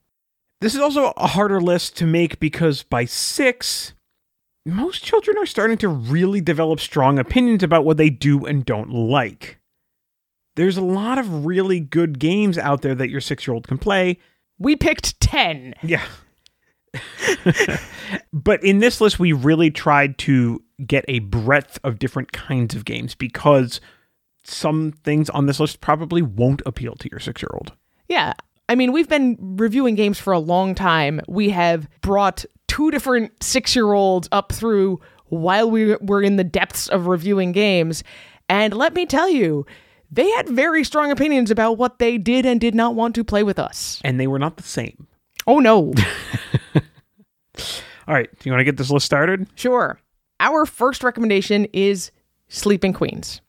[0.60, 3.94] This is also a harder list to make because by six,
[4.64, 8.90] most children are starting to really develop strong opinions about what they do and don't
[8.90, 9.58] like.
[10.54, 13.78] There's a lot of really good games out there that your six year old can
[13.78, 14.18] play.
[14.58, 15.74] We picked 10.
[15.82, 16.04] Yeah.
[18.32, 22.84] but in this list, we really tried to get a breadth of different kinds of
[22.84, 23.80] games because
[24.44, 27.72] some things on this list probably won't appeal to your six year old.
[28.08, 28.34] Yeah.
[28.68, 31.20] I mean, we've been reviewing games for a long time.
[31.28, 36.44] We have brought two different six year olds up through while we were in the
[36.44, 38.02] depths of reviewing games.
[38.48, 39.66] And let me tell you,
[40.10, 43.42] they had very strong opinions about what they did and did not want to play
[43.42, 44.00] with us.
[44.04, 45.06] And they were not the same.
[45.46, 45.92] Oh, no.
[48.08, 48.28] All right.
[48.38, 49.46] Do you want to get this list started?
[49.54, 50.00] sure.
[50.40, 52.10] our first recommendation is
[52.48, 53.40] Sleeping Queens.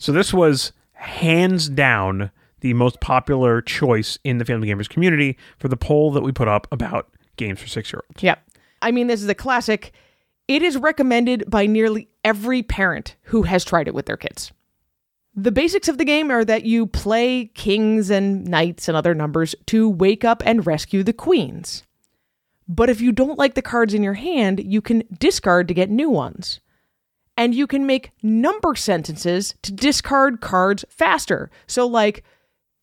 [0.00, 5.68] So this was hands down the most popular choice in the Family Gamers community for
[5.68, 8.22] the poll that we put up about games for six year olds.
[8.22, 8.42] Yep.
[8.80, 9.92] I mean, this is a classic.
[10.48, 14.52] It is recommended by nearly every parent who has tried it with their kids.
[15.34, 19.54] The basics of the game are that you play kings and knights and other numbers
[19.66, 21.82] to wake up and rescue the queens.
[22.66, 25.90] But if you don't like the cards in your hand, you can discard to get
[25.90, 26.60] new ones.
[27.40, 31.50] And you can make number sentences to discard cards faster.
[31.66, 32.22] So, like,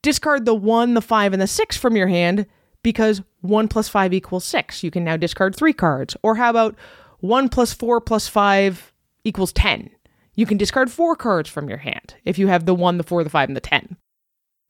[0.02, 2.48] discard the one, the five, and the six from your hand
[2.82, 4.82] because one plus five equals six.
[4.82, 6.18] You can now discard three cards.
[6.24, 6.76] Or how about
[7.20, 8.92] one plus four plus five
[9.24, 9.92] equals 10?
[10.34, 13.24] You can discard four cards from your hand if you have the one, the four,
[13.24, 13.96] the five, and the 10.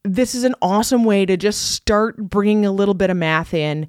[0.04, 3.88] This is an awesome way to just start bringing a little bit of math in.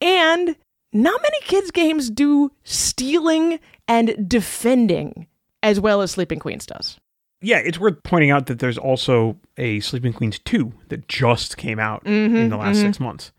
[0.00, 0.56] And
[0.94, 5.26] not many kids' games do stealing and defending
[5.62, 6.98] as well as Sleeping Queens does.
[7.42, 11.78] Yeah, it's worth pointing out that there's also a Sleeping Queens 2 that just came
[11.78, 13.30] out in the last six months.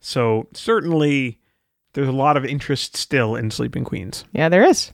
[0.00, 1.40] So certainly
[1.94, 4.24] there's a lot of interest still in Sleeping Queens.
[4.32, 4.92] Yeah, there is.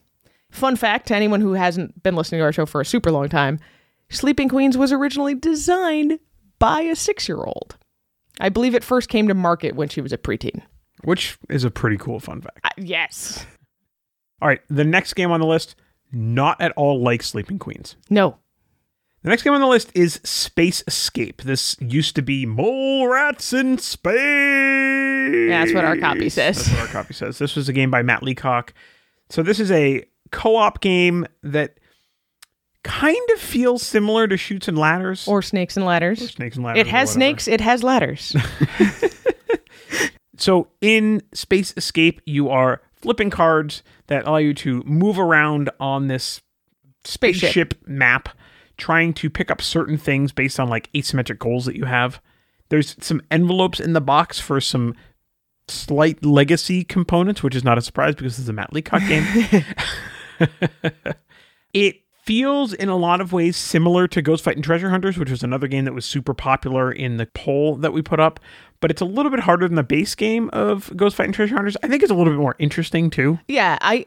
[0.51, 3.29] Fun fact to anyone who hasn't been listening to our show for a super long
[3.29, 3.59] time
[4.12, 6.18] Sleeping Queens was originally designed
[6.59, 7.77] by a six year old.
[8.40, 10.62] I believe it first came to market when she was a preteen.
[11.03, 12.61] Which is a pretty cool fun fact.
[12.62, 13.44] Uh, yes.
[14.42, 15.76] All right, the next game on the list,
[16.11, 17.94] not at all like Sleeping Queens.
[18.11, 18.38] No.
[19.22, 21.42] The next game on the list is Space Escape.
[21.42, 24.16] This used to be Mole Rats in Space.
[24.16, 26.57] Yeah, that's what our copy says.
[26.57, 27.38] That's what our copy says.
[27.38, 28.74] This was a game by Matt Leacock.
[29.31, 31.78] So this is a co-op game that
[32.83, 35.28] kind of feels similar to Chutes and Ladders.
[35.28, 36.33] Or snakes and ladders.
[36.33, 36.81] Snakes and Ladders.
[36.81, 38.35] It has snakes, it has ladders.
[40.42, 46.09] So in Space Escape, you are flipping cards that allow you to move around on
[46.09, 46.40] this
[47.05, 47.40] Spaceship.
[47.40, 48.29] spaceship map,
[48.77, 52.20] trying to pick up certain things based on like asymmetric goals that you have.
[52.68, 54.94] There's some envelopes in the box for some
[55.68, 59.25] slight legacy components, which is not a surprise because this is a Matt Leacock game.
[61.72, 65.42] it feels in a lot of ways similar to Ghost Fightin' Treasure Hunters, which was
[65.42, 68.38] another game that was super popular in the poll that we put up,
[68.80, 71.76] but it's a little bit harder than the base game of Ghost Fightin' Treasure Hunters.
[71.82, 73.38] I think it's a little bit more interesting too.
[73.48, 74.06] yeah, I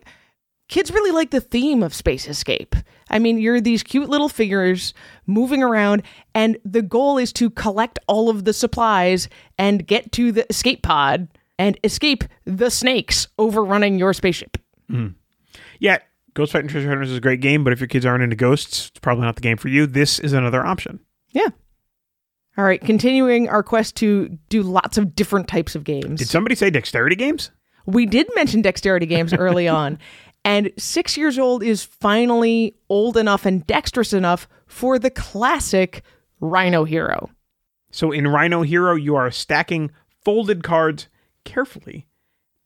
[0.67, 2.75] kids really like the theme of space escape.
[3.09, 4.93] I mean, you're these cute little figures
[5.27, 6.01] moving around
[6.33, 10.81] and the goal is to collect all of the supplies and get to the escape
[10.81, 11.27] pod
[11.59, 14.57] and escape the snakes overrunning your spaceship.
[15.79, 15.99] Yeah,
[16.35, 18.89] Ghost Fightin' Treasure Hunters is a great game, but if your kids aren't into ghosts,
[18.89, 19.87] it's probably not the game for you.
[19.87, 20.99] This is another option.
[21.29, 21.47] Yeah.
[22.57, 26.19] All right, continuing our quest to do lots of different types of games.
[26.19, 27.51] Did somebody say dexterity games?
[27.85, 29.99] we did mention dexterity games early on,
[30.43, 36.03] and six years old is finally old enough and dexterous enough for the classic
[36.39, 37.29] Rhino Hero.
[37.91, 39.91] So in Rhino Hero, you are stacking
[40.23, 41.07] folded cards
[41.43, 42.07] carefully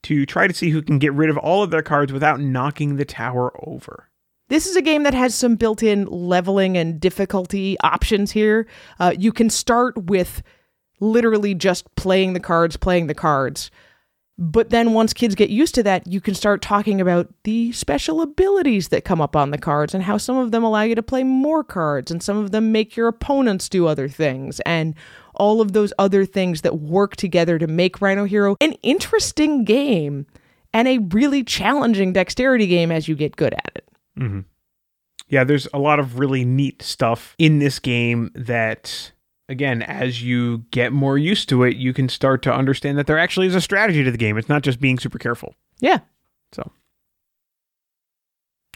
[0.03, 2.95] to try to see who can get rid of all of their cards without knocking
[2.95, 4.09] the tower over.
[4.47, 8.65] This is a game that has some built in leveling and difficulty options here.
[8.99, 10.41] Uh, you can start with
[10.99, 13.69] literally just playing the cards, playing the cards.
[14.41, 18.21] But then once kids get used to that, you can start talking about the special
[18.21, 21.03] abilities that come up on the cards and how some of them allow you to
[21.03, 24.95] play more cards and some of them make your opponents do other things and
[25.35, 30.25] all of those other things that work together to make Rhino Hero an interesting game
[30.73, 33.89] and a really challenging dexterity game as you get good at it.
[34.17, 34.39] Mm-hmm.
[35.27, 39.11] Yeah, there's a lot of really neat stuff in this game that,
[39.49, 43.19] again, as you get more used to it, you can start to understand that there
[43.19, 44.37] actually is a strategy to the game.
[44.37, 45.55] It's not just being super careful.
[45.79, 45.99] Yeah.
[46.51, 46.71] So,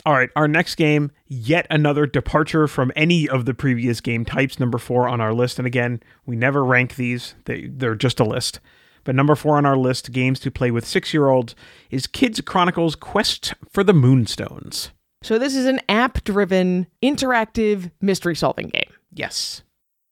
[0.05, 4.59] all right, our next game, yet another departure from any of the previous game types.
[4.59, 8.25] Number four on our list, and again, we never rank these; they they're just a
[8.25, 8.59] list.
[9.05, 11.55] But number four on our list, games to play with six-year-olds,
[11.89, 14.91] is Kids Chronicles: Quest for the Moonstones.
[15.21, 18.91] So this is an app-driven interactive mystery solving game.
[19.13, 19.63] Yes,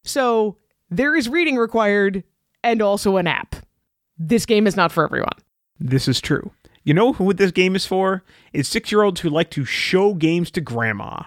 [0.04, 0.58] So
[0.90, 2.24] there is reading required
[2.64, 3.56] and also an app.
[4.18, 5.30] This game is not for everyone.
[5.80, 6.52] this is true.
[6.84, 8.24] You know who this game is for?
[8.54, 11.24] It's six-year-olds who like to show games to grandma.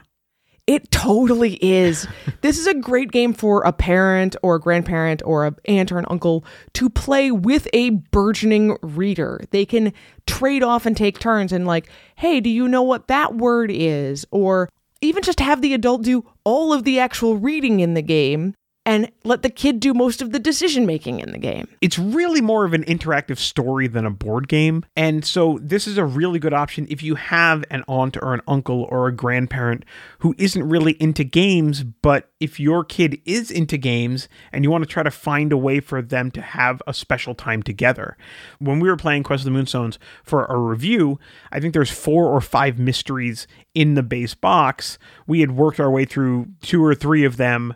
[0.66, 2.08] It totally is.
[2.40, 5.98] this is a great game for a parent or a grandparent or an aunt or
[5.98, 9.40] an uncle to play with a burgeoning reader.
[9.50, 9.92] They can
[10.26, 14.26] trade off and take turns and, like, hey, do you know what that word is?
[14.32, 14.68] Or
[15.00, 18.54] even just have the adult do all of the actual reading in the game
[18.86, 21.68] and let the kid do most of the decision making in the game.
[21.80, 24.84] It's really more of an interactive story than a board game.
[24.94, 28.42] And so this is a really good option if you have an aunt or an
[28.46, 29.84] uncle or a grandparent
[30.18, 34.84] who isn't really into games, but if your kid is into games and you want
[34.84, 38.16] to try to find a way for them to have a special time together.
[38.58, 41.18] When we were playing Quest of the Moonstones for a review,
[41.50, 44.98] I think there's four or five mysteries in the base box.
[45.26, 47.74] We had worked our way through two or three of them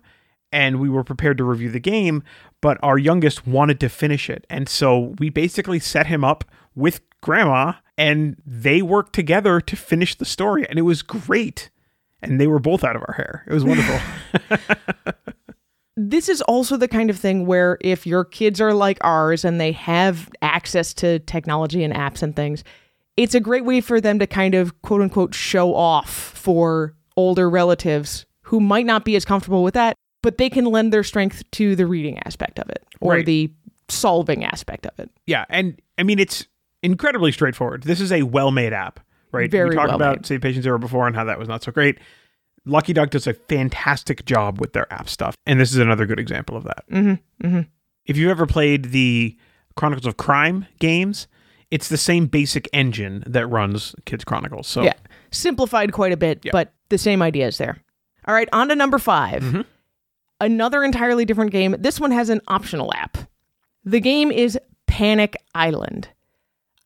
[0.52, 2.22] and we were prepared to review the game,
[2.60, 4.46] but our youngest wanted to finish it.
[4.48, 6.44] And so we basically set him up
[6.74, 11.70] with grandma and they worked together to finish the story and it was great.
[12.22, 13.44] And they were both out of our hair.
[13.46, 14.00] It was wonderful.
[15.96, 19.60] this is also the kind of thing where if your kids are like ours and
[19.60, 22.64] they have access to technology and apps and things,
[23.16, 27.50] it's a great way for them to kind of quote unquote show off for older
[27.50, 31.42] relatives who might not be as comfortable with that but they can lend their strength
[31.52, 33.26] to the reading aspect of it or Right.
[33.26, 33.52] the
[33.88, 35.10] solving aspect of it.
[35.26, 35.44] yeah.
[35.48, 36.46] And I mean, it's
[36.82, 37.82] incredibly straightforward.
[37.84, 39.00] This is a well made app,
[39.32, 39.50] right?
[39.50, 40.26] Very we talked well about made.
[40.26, 41.98] Save Patient Zero before and how that was not so great.
[42.66, 45.34] Lucky Duck does a fantastic job with their app stuff.
[45.46, 46.84] And this is another good example of that.
[46.90, 47.46] Mm-hmm.
[47.46, 47.60] Mm-hmm.
[48.04, 49.36] if you've ever played the
[49.76, 51.28] Chronicles of Crime games,
[51.70, 54.66] it's the same basic engine that runs Kids Chronicles.
[54.66, 54.94] So Yeah.
[55.30, 56.52] Simplified quite a bit, Yeah.
[56.52, 57.78] but the same idea is there.
[58.26, 59.64] All right, on to number 5 Mhm.
[60.40, 61.74] Another entirely different game.
[61.78, 63.18] This one has an optional app.
[63.84, 66.08] The game is Panic Island.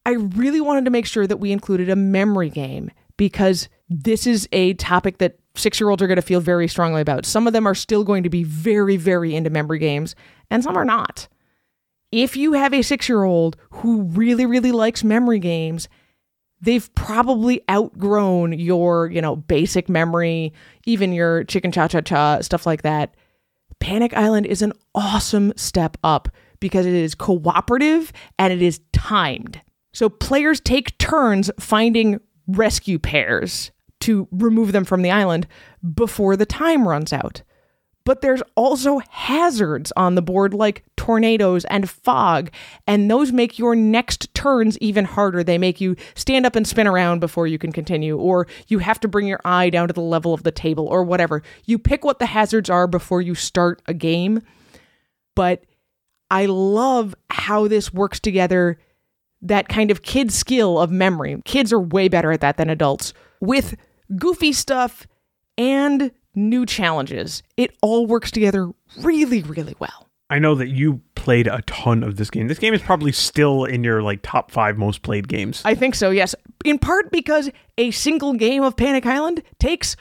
[0.05, 4.49] I really wanted to make sure that we included a memory game because this is
[4.53, 7.27] a topic that six year olds are going to feel very strongly about.
[7.27, 10.15] Some of them are still going to be very, very into memory games,
[10.51, 11.29] and some are not.
[12.11, 15.89] If you have a six year old who really, really likes memory games,
[16.61, 20.53] they've probably outgrown your, you know, basic memory,
[20.85, 23.15] even your chicken cha cha cha, stuff like that.
[23.83, 26.28] Panic Island is an awesome step up
[26.61, 29.61] because it is cooperative and it is timed.
[29.93, 33.72] So players take turns finding rescue pairs
[34.03, 35.49] to remove them from the island
[35.95, 37.43] before the time runs out.
[38.05, 42.51] But there's also hazards on the board like tornadoes and fog,
[42.87, 45.45] and those make your next turns even harder.
[45.45, 49.01] They make you stand up and spin around before you can continue, or you have
[49.01, 51.43] to bring your eye down to the level of the table, or whatever.
[51.65, 54.43] You pick what the hazards are before you start a game.
[55.35, 55.65] But
[56.31, 58.79] I love how this works together
[59.43, 61.43] that kind of kid skill of memory.
[61.45, 63.75] Kids are way better at that than adults with
[64.17, 65.07] goofy stuff
[65.59, 67.43] and new challenges.
[67.57, 70.09] It all works together really, really well.
[70.30, 72.49] I know that you played a ton of this game.
[72.49, 75.61] This game is probably still in your like top five most played games.
[75.64, 76.35] I think so, yes.
[76.64, 79.95] In part because a single game of Panic Island takes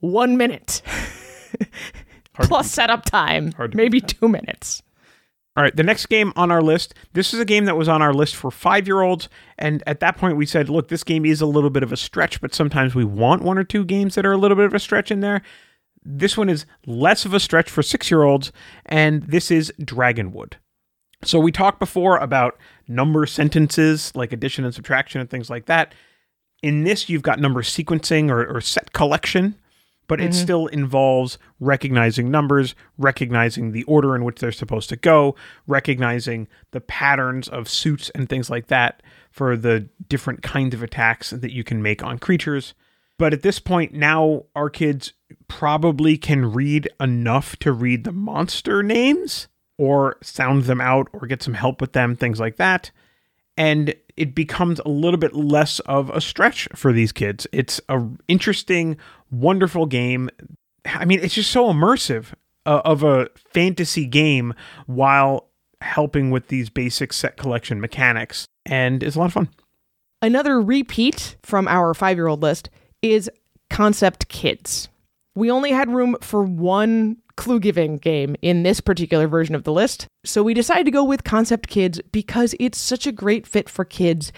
[0.00, 0.80] one minute
[2.32, 4.82] plus setup time, maybe two minutes.
[5.56, 6.92] All right, the next game on our list.
[7.14, 9.30] This is a game that was on our list for five year olds.
[9.58, 11.96] And at that point, we said, look, this game is a little bit of a
[11.96, 14.74] stretch, but sometimes we want one or two games that are a little bit of
[14.74, 15.40] a stretch in there.
[16.08, 18.52] This one is less of a stretch for six year olds,
[18.84, 20.54] and this is Dragonwood.
[21.24, 25.94] So we talked before about number sentences like addition and subtraction and things like that.
[26.62, 29.56] In this, you've got number sequencing or, or set collection,
[30.06, 30.42] but it mm-hmm.
[30.42, 35.34] still involves recognizing numbers, recognizing the order in which they're supposed to go,
[35.66, 41.30] recognizing the patterns of suits and things like that for the different kinds of attacks
[41.30, 42.74] that you can make on creatures.
[43.18, 45.12] But at this point, now our kids
[45.48, 51.42] probably can read enough to read the monster names or sound them out or get
[51.42, 52.90] some help with them, things like that
[53.56, 57.46] and it becomes a little bit less of a stretch for these kids.
[57.52, 58.96] It's a interesting,
[59.30, 60.30] wonderful game.
[60.84, 62.32] I mean, it's just so immersive
[62.64, 64.54] uh, of a fantasy game
[64.86, 65.48] while
[65.80, 69.48] helping with these basic set collection mechanics, and it's a lot of fun.
[70.22, 72.70] Another repeat from our five year old list
[73.02, 73.30] is
[73.70, 74.88] Concept Kids.
[75.36, 79.72] We only had room for one clue giving game in this particular version of the
[79.72, 83.68] list, so we decided to go with Concept Kids because it's such a great fit
[83.68, 84.32] for kids,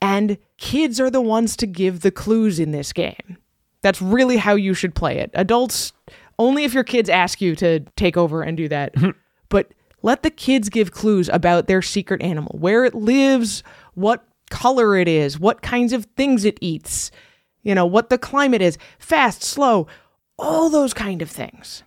[0.00, 3.36] and kids are the ones to give the clues in this game.
[3.82, 5.30] That's really how you should play it.
[5.34, 5.92] Adults,
[6.38, 8.94] only if your kids ask you to take over and do that.
[9.48, 14.96] but let the kids give clues about their secret animal, where it lives, what color
[14.96, 17.10] it is, what kinds of things it eats,
[17.64, 19.88] you know, what the climate is, fast, slow,
[20.38, 21.82] all those kind of things.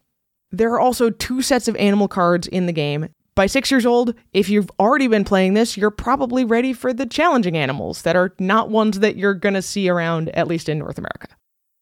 [0.52, 3.10] There are also two sets of animal cards in the game.
[3.36, 7.06] By six years old, if you've already been playing this, you're probably ready for the
[7.06, 10.80] challenging animals that are not ones that you're going to see around, at least in
[10.80, 11.28] North America.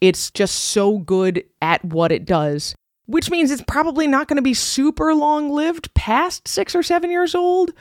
[0.01, 2.75] It's just so good at what it does.
[3.07, 7.11] which means it's probably not going to be super long lived past six or seven
[7.11, 7.71] years old,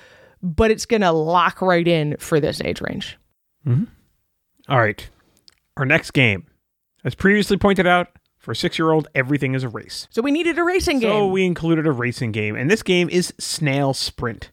[0.43, 3.18] but it's going to lock right in for this age range.
[3.66, 3.85] Mm-hmm.
[4.68, 5.09] All right.
[5.76, 6.47] Our next game.
[7.05, 8.09] As previously pointed out,
[8.45, 10.07] for a six year old, everything is a race.
[10.11, 11.11] So we needed a racing game.
[11.11, 14.51] So we included a racing game, and this game is Snail Sprint.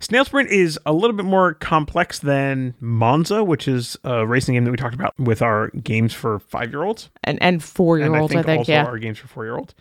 [0.00, 4.64] Snail Sprint is a little bit more complex than Monza, which is a racing game
[4.64, 7.10] that we talked about with our games for five year olds.
[7.22, 8.84] and and four year I olds, think, I think, also yeah.
[8.84, 9.74] our games for four year olds.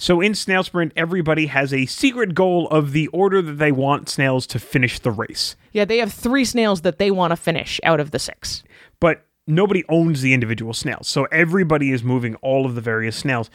[0.00, 4.08] So in Snail Sprint, everybody has a secret goal of the order that they want
[4.08, 5.56] snails to finish the race.
[5.72, 8.62] Yeah, they have three snails that they want to finish out of the six.
[9.00, 11.08] But nobody owns the individual snails.
[11.08, 13.50] So everybody is moving all of the various snails.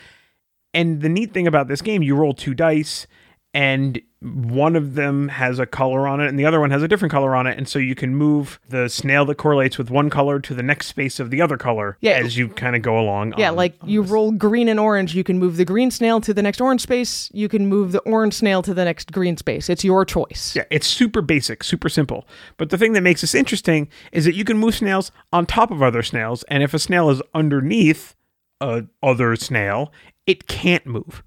[0.73, 3.07] And the neat thing about this game, you roll two dice,
[3.53, 6.87] and one of them has a color on it, and the other one has a
[6.87, 7.57] different color on it.
[7.57, 10.87] And so you can move the snail that correlates with one color to the next
[10.87, 12.13] space of the other color Yeah.
[12.13, 13.33] as you kind of go along.
[13.37, 16.33] Yeah, on- like you roll green and orange, you can move the green snail to
[16.33, 17.29] the next orange space.
[17.33, 19.69] You can move the orange snail to the next green space.
[19.69, 20.53] It's your choice.
[20.55, 22.25] Yeah, it's super basic, super simple.
[22.55, 25.69] But the thing that makes this interesting is that you can move snails on top
[25.69, 28.15] of other snails, and if a snail is underneath
[28.61, 29.91] a other snail,
[30.25, 31.21] it can't move.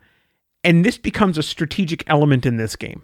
[0.67, 3.03] And this becomes a strategic element in this game.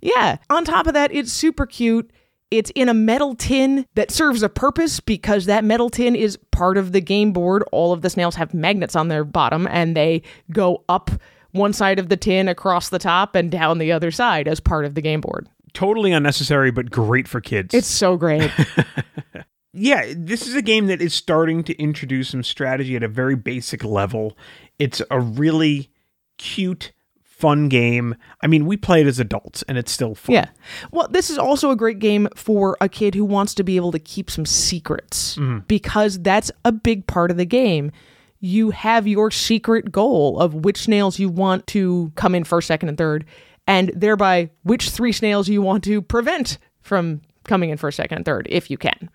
[0.00, 0.36] Yeah.
[0.48, 2.08] On top of that, it's super cute.
[2.52, 6.76] It's in a metal tin that serves a purpose because that metal tin is part
[6.76, 7.64] of the game board.
[7.72, 10.22] All of the snails have magnets on their bottom and they
[10.52, 11.10] go up
[11.50, 14.84] one side of the tin across the top and down the other side as part
[14.84, 15.48] of the game board.
[15.72, 17.74] Totally unnecessary, but great for kids.
[17.74, 18.52] It's so great.
[19.72, 23.34] yeah, this is a game that is starting to introduce some strategy at a very
[23.34, 24.36] basic level.
[24.78, 25.90] It's a really
[26.38, 28.14] cute, fun game.
[28.42, 30.34] I mean, we play it as adults, and it's still fun.
[30.34, 30.48] Yeah.
[30.92, 33.92] Well, this is also a great game for a kid who wants to be able
[33.92, 35.58] to keep some secrets mm-hmm.
[35.66, 37.90] because that's a big part of the game.
[38.40, 42.88] You have your secret goal of which snails you want to come in first, second,
[42.88, 43.24] and third,
[43.66, 48.24] and thereby which three snails you want to prevent from coming in first, second, and
[48.24, 49.10] third, if you can.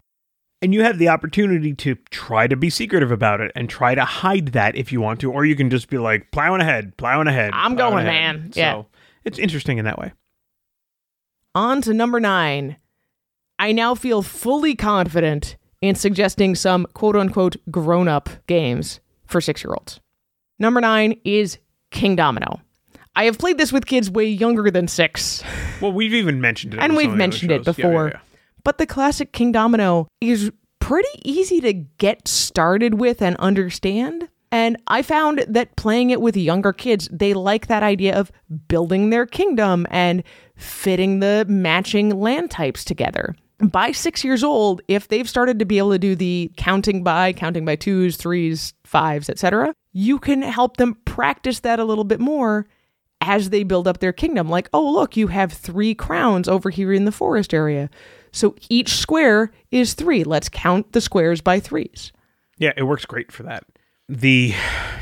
[0.62, 4.04] And you have the opportunity to try to be secretive about it and try to
[4.04, 7.28] hide that if you want to, or you can just be like plowing ahead, plowing
[7.28, 7.52] ahead.
[7.54, 8.36] I'm plowing going, ahead.
[8.42, 8.52] man.
[8.52, 8.84] So Yeah.
[9.24, 10.12] it's interesting in that way.
[11.56, 12.76] On to number nine.
[13.58, 19.64] I now feel fully confident in suggesting some quote unquote grown up games for six
[19.64, 20.00] year olds.
[20.60, 21.58] Number nine is
[21.92, 22.60] Kingdomino.
[23.16, 25.44] I have played this with kids way younger than six,
[25.82, 27.78] Well, we've even mentioned it, and we've some of the other mentioned it shows.
[27.78, 28.08] Yeah, yeah, before.
[28.10, 28.20] yeah.
[28.64, 34.30] But the classic Kingdomino is pretty easy to get started with and understand.
[34.52, 38.32] And I found that playing it with younger kids, they like that idea of
[38.68, 40.24] building their kingdom and
[40.56, 43.36] fitting the matching land types together.
[43.60, 47.34] By six years old, if they've started to be able to do the counting by,
[47.34, 52.20] counting by twos, threes, fives, etc., you can help them practice that a little bit
[52.20, 52.68] more
[53.22, 54.50] as they build up their kingdom.
[54.50, 57.90] Like, oh, look, you have three crowns over here in the forest area.
[58.32, 60.24] So each square is three.
[60.24, 62.12] Let's count the squares by threes.
[62.58, 63.64] Yeah, it works great for that.
[64.08, 64.54] The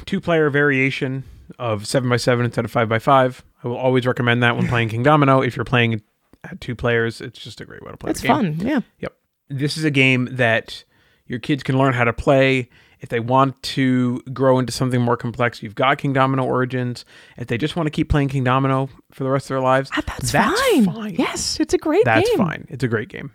[0.06, 1.24] two player variation
[1.58, 5.46] of 7x7 instead of 5x5, I will always recommend that when playing Kingdomino.
[5.46, 6.02] If you're playing
[6.44, 8.60] at two players, it's just a great way to play It's fun.
[8.60, 8.82] Yeah.
[9.00, 9.14] Yep.
[9.50, 10.84] This is a game that
[11.26, 12.70] your kids can learn how to play.
[13.00, 17.06] If they want to grow into something more complex, you've got Kingdomino Origins.
[17.38, 20.02] If they just want to keep playing Kingdomino for the rest of their lives, Ah,
[20.06, 20.86] That's, that's fine.
[20.86, 21.16] fine.
[21.16, 22.38] Yes, it's a great That's game.
[22.38, 22.68] That's fine.
[22.70, 23.32] It's a great game.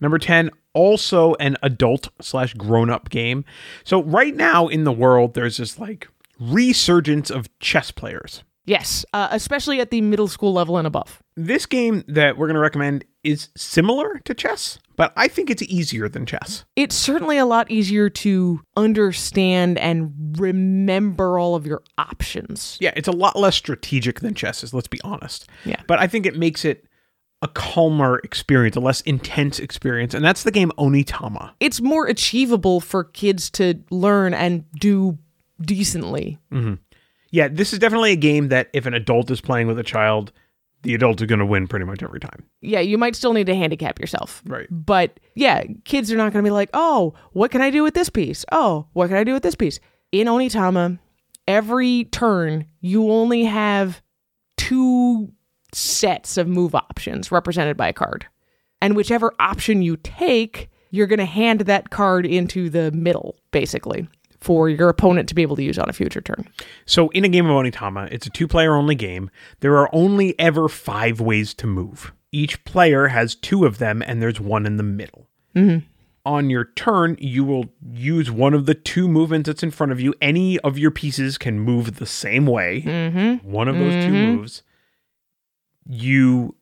[0.00, 3.44] Number 10, also an adult slash grown up game.
[3.84, 6.08] So, right now in the world, there's this like
[6.40, 8.42] resurgence of chess players.
[8.66, 11.22] Yes, uh, especially at the middle school level and above.
[11.36, 15.62] This game that we're going to recommend is similar to chess, but I think it's
[15.62, 16.64] easier than chess.
[16.76, 22.78] It's certainly a lot easier to understand and remember all of your options.
[22.80, 25.48] Yeah, it's a lot less strategic than chess is, let's be honest.
[25.64, 25.80] Yeah.
[25.86, 26.86] But I think it makes it
[27.42, 31.52] a calmer experience, a less intense experience, and that's the game Onitama.
[31.60, 35.18] It's more achievable for kids to learn and do
[35.60, 36.38] decently.
[37.34, 40.30] Yeah, this is definitely a game that if an adult is playing with a child,
[40.82, 42.44] the adult is going to win pretty much every time.
[42.60, 44.40] Yeah, you might still need to handicap yourself.
[44.46, 44.68] Right.
[44.70, 47.94] But yeah, kids are not going to be like, oh, what can I do with
[47.94, 48.44] this piece?
[48.52, 49.80] Oh, what can I do with this piece?
[50.12, 51.00] In Onitama,
[51.48, 54.00] every turn, you only have
[54.56, 55.32] two
[55.72, 58.26] sets of move options represented by a card.
[58.80, 64.06] And whichever option you take, you're going to hand that card into the middle, basically,
[64.44, 66.46] for your opponent to be able to use on a future turn.
[66.84, 69.30] So, in a game of Onitama, it's a two player only game.
[69.60, 72.12] There are only ever five ways to move.
[72.30, 75.28] Each player has two of them, and there's one in the middle.
[76.26, 80.00] on your turn, you will use one of the two movements that's in front of
[80.00, 80.14] you.
[80.22, 82.82] Any of your pieces can move the same way.
[82.82, 83.50] Mm-hmm.
[83.50, 84.36] One of those two Mhm.
[84.36, 84.62] moves.
[85.86, 86.54] You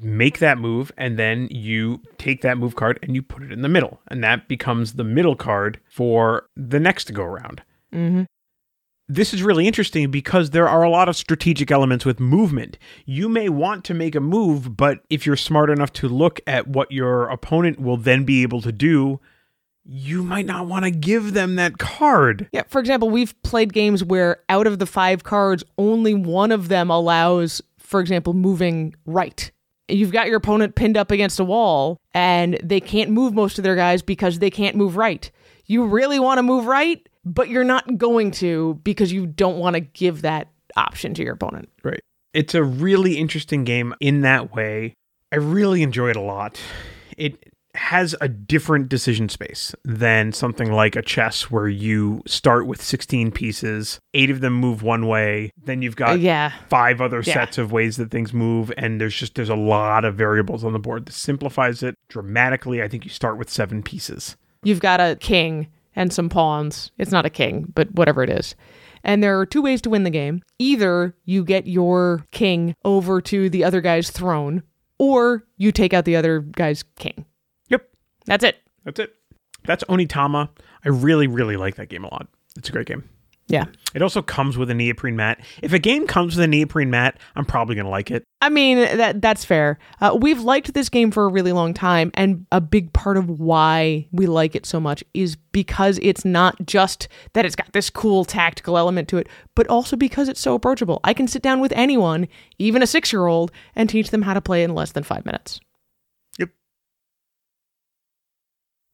[0.00, 3.62] make that move, and then you take that move card and you put it in
[3.62, 4.00] the middle.
[4.08, 7.62] And that becomes the middle card for the next go round.
[7.92, 8.24] Mm-hmm.
[9.10, 12.76] This is really interesting because there are a lot of strategic elements with movement.
[13.06, 16.68] You may want to make a move, but if you're smart enough to look at
[16.68, 19.18] what your opponent will then be able to do,
[19.82, 22.50] you might not want to give them that card.
[22.52, 26.68] Yeah, for example, we've played games where out of the five cards, only one of
[26.68, 29.50] them allows, for example, moving right.
[29.88, 33.64] You've got your opponent pinned up against a wall and they can't move most of
[33.64, 35.30] their guys because they can't move right.
[35.66, 39.74] You really want to move right, but you're not going to because you don't want
[39.74, 41.68] to give that option to your opponent.
[41.82, 42.00] Right.
[42.34, 44.94] It's a really interesting game in that way.
[45.32, 46.60] I really enjoy it a lot.
[47.16, 52.82] It has a different decision space than something like a chess where you start with
[52.82, 56.52] 16 pieces, eight of them move one way, then you've got yeah.
[56.68, 57.34] five other Yeah.
[57.34, 60.72] sets of ways that things move and there's just there's a lot of variables on
[60.72, 61.06] the board.
[61.06, 62.82] This simplifies it dramatically.
[62.82, 64.36] I think you start with 7 pieces.
[64.62, 66.90] You've got a king and some pawns.
[66.98, 68.54] It's not a king, but whatever it is.
[69.04, 70.42] And there are two ways to win the game.
[70.58, 74.62] Either you get your king over to the other guy's throne,
[74.98, 77.24] or you take out the other guy's king.
[78.28, 78.56] That's it.
[78.84, 79.14] That's it.
[79.64, 80.48] That's Onitama.
[80.84, 82.28] I really really like that game a lot.
[82.56, 83.08] It's a great game.
[83.48, 83.64] Yeah.
[83.94, 85.40] It also comes with a neoprene mat.
[85.62, 88.22] If a game comes with a neoprene mat, I'm probably going to like it.
[88.42, 89.78] I mean that that's fair.
[90.02, 93.40] Uh, we've liked this game for a really long time, and a big part of
[93.40, 97.88] why we like it so much is because it's not just that it's got this
[97.90, 101.00] cool tactical element to it, but also because it's so approachable.
[101.02, 104.62] I can sit down with anyone, even a six-year-old, and teach them how to play
[104.62, 105.58] in less than five minutes.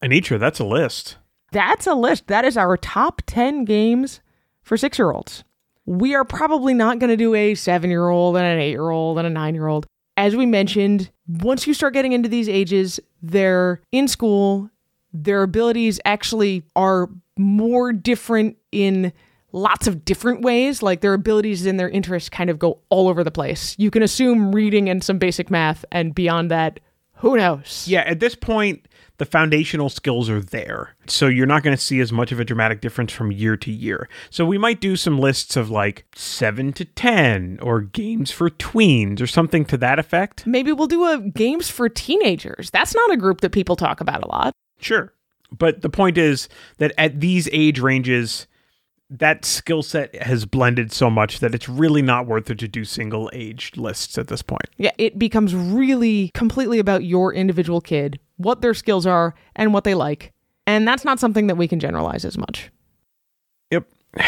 [0.04, 1.16] Anitra, that's a list.
[1.50, 2.26] That's a list.
[2.26, 4.20] That is our top 10 games
[4.62, 5.44] for six year olds.
[5.86, 8.90] We are probably not going to do a seven year old and an eight year
[8.90, 9.86] old and a nine year old.
[10.16, 14.70] As we mentioned, once you start getting into these ages, they're in school,
[15.12, 19.12] their abilities actually are more different in
[19.52, 20.82] lots of different ways.
[20.82, 23.74] Like their abilities and their interests kind of go all over the place.
[23.78, 26.80] You can assume reading and some basic math, and beyond that,
[27.14, 27.86] who knows?
[27.88, 28.86] Yeah, at this point,
[29.24, 30.94] the foundational skills are there.
[31.06, 33.72] So you're not going to see as much of a dramatic difference from year to
[33.72, 34.06] year.
[34.28, 39.22] So we might do some lists of like 7 to 10 or games for tweens
[39.22, 40.46] or something to that effect.
[40.46, 42.68] Maybe we'll do a games for teenagers.
[42.70, 44.52] That's not a group that people talk about a lot.
[44.78, 45.14] Sure.
[45.50, 48.46] But the point is that at these age ranges,
[49.10, 52.84] that skill set has blended so much that it's really not worth it to do
[52.84, 54.68] single age lists at this point.
[54.76, 59.84] Yeah, it becomes really completely about your individual kid, what their skills are, and what
[59.84, 60.32] they like.
[60.66, 62.70] And that's not something that we can generalize as much.
[63.70, 63.88] Yep.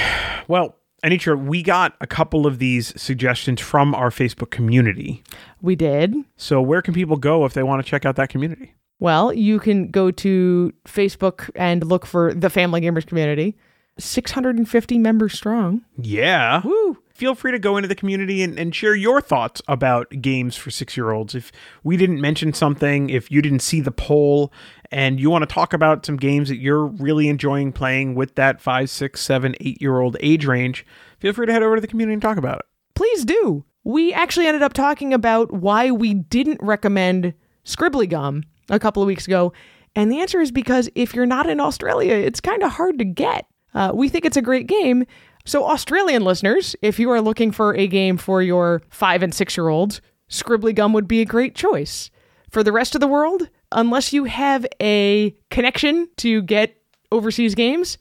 [0.49, 5.25] Well, Anitra, we got a couple of these suggestions from our Facebook community.
[5.61, 6.15] We did.
[6.37, 8.75] So where can people go if they want to check out that community?
[9.01, 13.57] Well, you can go to Facebook and look for the Family Gamers community.
[13.99, 15.83] 650 members strong.
[16.01, 16.63] Yeah.
[16.65, 16.99] Woo!
[17.17, 20.71] Feel free to go into the community and, and share your thoughts about games for
[20.71, 21.35] six year olds.
[21.35, 21.51] If
[21.83, 24.53] we didn't mention something, if you didn't see the poll,
[24.91, 28.61] and you want to talk about some games that you're really enjoying playing with that
[28.61, 30.85] five, six, seven, eight year old age range,
[31.19, 32.67] feel free to head over to the community and talk about it.
[32.95, 33.65] Please do.
[33.83, 37.33] We actually ended up talking about why we didn't recommend
[37.65, 39.55] Scribbly Gum a couple of weeks ago.
[39.95, 43.07] And the answer is because if you're not in Australia, it's kind of hard to
[43.07, 43.47] get.
[43.75, 45.07] Uh, we think it's a great game.
[45.47, 49.57] So, Australian listeners, if you are looking for a game for your five and six
[49.57, 52.11] year olds, Scribbly Gum would be a great choice.
[52.51, 56.77] For the rest of the world, unless you have a connection to get
[57.13, 57.97] overseas games,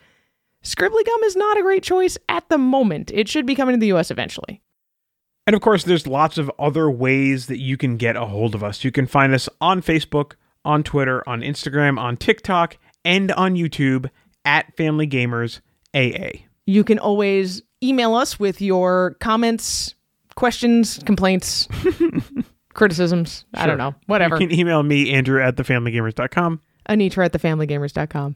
[0.63, 3.11] Scribbly Gum is not a great choice at the moment.
[3.13, 4.63] It should be coming to the US eventually.
[5.45, 8.63] And of course, there's lots of other ways that you can get a hold of
[8.63, 8.83] us.
[8.83, 10.33] You can find us on Facebook,
[10.63, 14.09] on Twitter, on Instagram, on TikTok, and on YouTube
[14.43, 15.59] at Family Gamers
[15.93, 16.44] AA.
[16.65, 19.95] You can always email us with your comments,
[20.35, 21.67] questions, complaints,
[22.73, 23.45] criticisms.
[23.53, 23.95] I don't know.
[24.07, 24.39] Whatever.
[24.41, 26.61] You can email me, Andrew at thefamilygamers.com.
[26.89, 28.35] Anitra at thefamilygamers.com.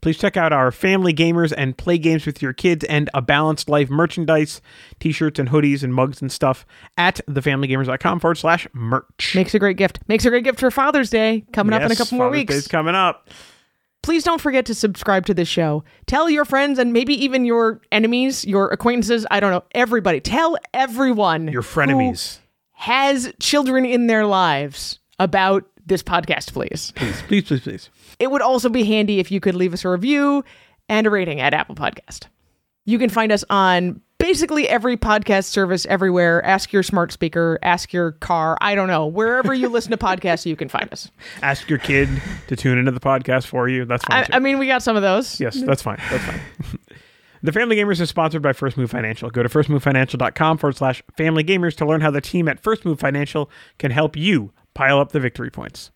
[0.00, 3.70] Please check out our family gamers and play games with your kids and a balanced
[3.70, 4.60] life merchandise,
[5.00, 6.66] t-shirts and hoodies and mugs and stuff
[6.98, 9.32] at thefamilygamers.com forward slash merch.
[9.34, 10.00] Makes a great gift.
[10.06, 12.52] Makes a great gift for Father's Day coming up in a Yes, couple more weeks.
[12.52, 13.30] Day's coming up.
[14.04, 15.82] Please don't forget to subscribe to this show.
[16.06, 20.20] Tell your friends and maybe even your enemies, your acquaintances, I don't know, everybody.
[20.20, 22.36] Tell everyone Your frenemies.
[22.72, 26.92] has children in their lives about this podcast, please.
[26.96, 27.90] Please, please, please, please.
[28.18, 30.44] It would also be handy if you could leave us a review
[30.90, 32.24] and a rating at Apple Podcast.
[32.84, 36.44] You can find us on basically every podcast service everywhere.
[36.44, 38.56] Ask your smart speaker, ask your car.
[38.60, 39.06] I don't know.
[39.06, 41.10] Wherever you listen to podcasts, you can find us.
[41.42, 42.08] Ask your kid
[42.48, 43.84] to tune into the podcast for you.
[43.84, 44.26] That's fine.
[44.32, 44.36] I.
[44.36, 45.40] I mean, we got some of those.
[45.40, 46.00] Yes, that's fine.
[46.10, 46.40] That's fine.
[47.42, 49.30] the Family Gamers is sponsored by First Move Financial.
[49.30, 52.98] Go to firstmovefinancial.com forward slash family gamers to learn how the team at First Move
[52.98, 55.90] Financial can help you pile up the victory points.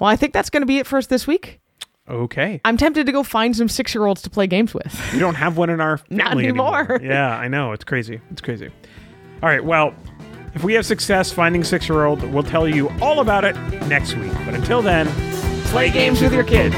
[0.00, 1.60] Well, I think that's going to be it for us this week.
[2.08, 2.60] Okay.
[2.64, 5.12] I'm tempted to go find some six year olds to play games with.
[5.12, 7.00] We don't have one in our Not family anymore.
[7.02, 7.72] Yeah, I know.
[7.72, 8.20] It's crazy.
[8.30, 8.70] It's crazy.
[9.42, 9.64] All right.
[9.64, 9.94] Well,
[10.54, 14.14] if we have success finding six year old, we'll tell you all about it next
[14.16, 14.32] week.
[14.44, 15.08] But until then,
[15.72, 16.76] Play games with your kids.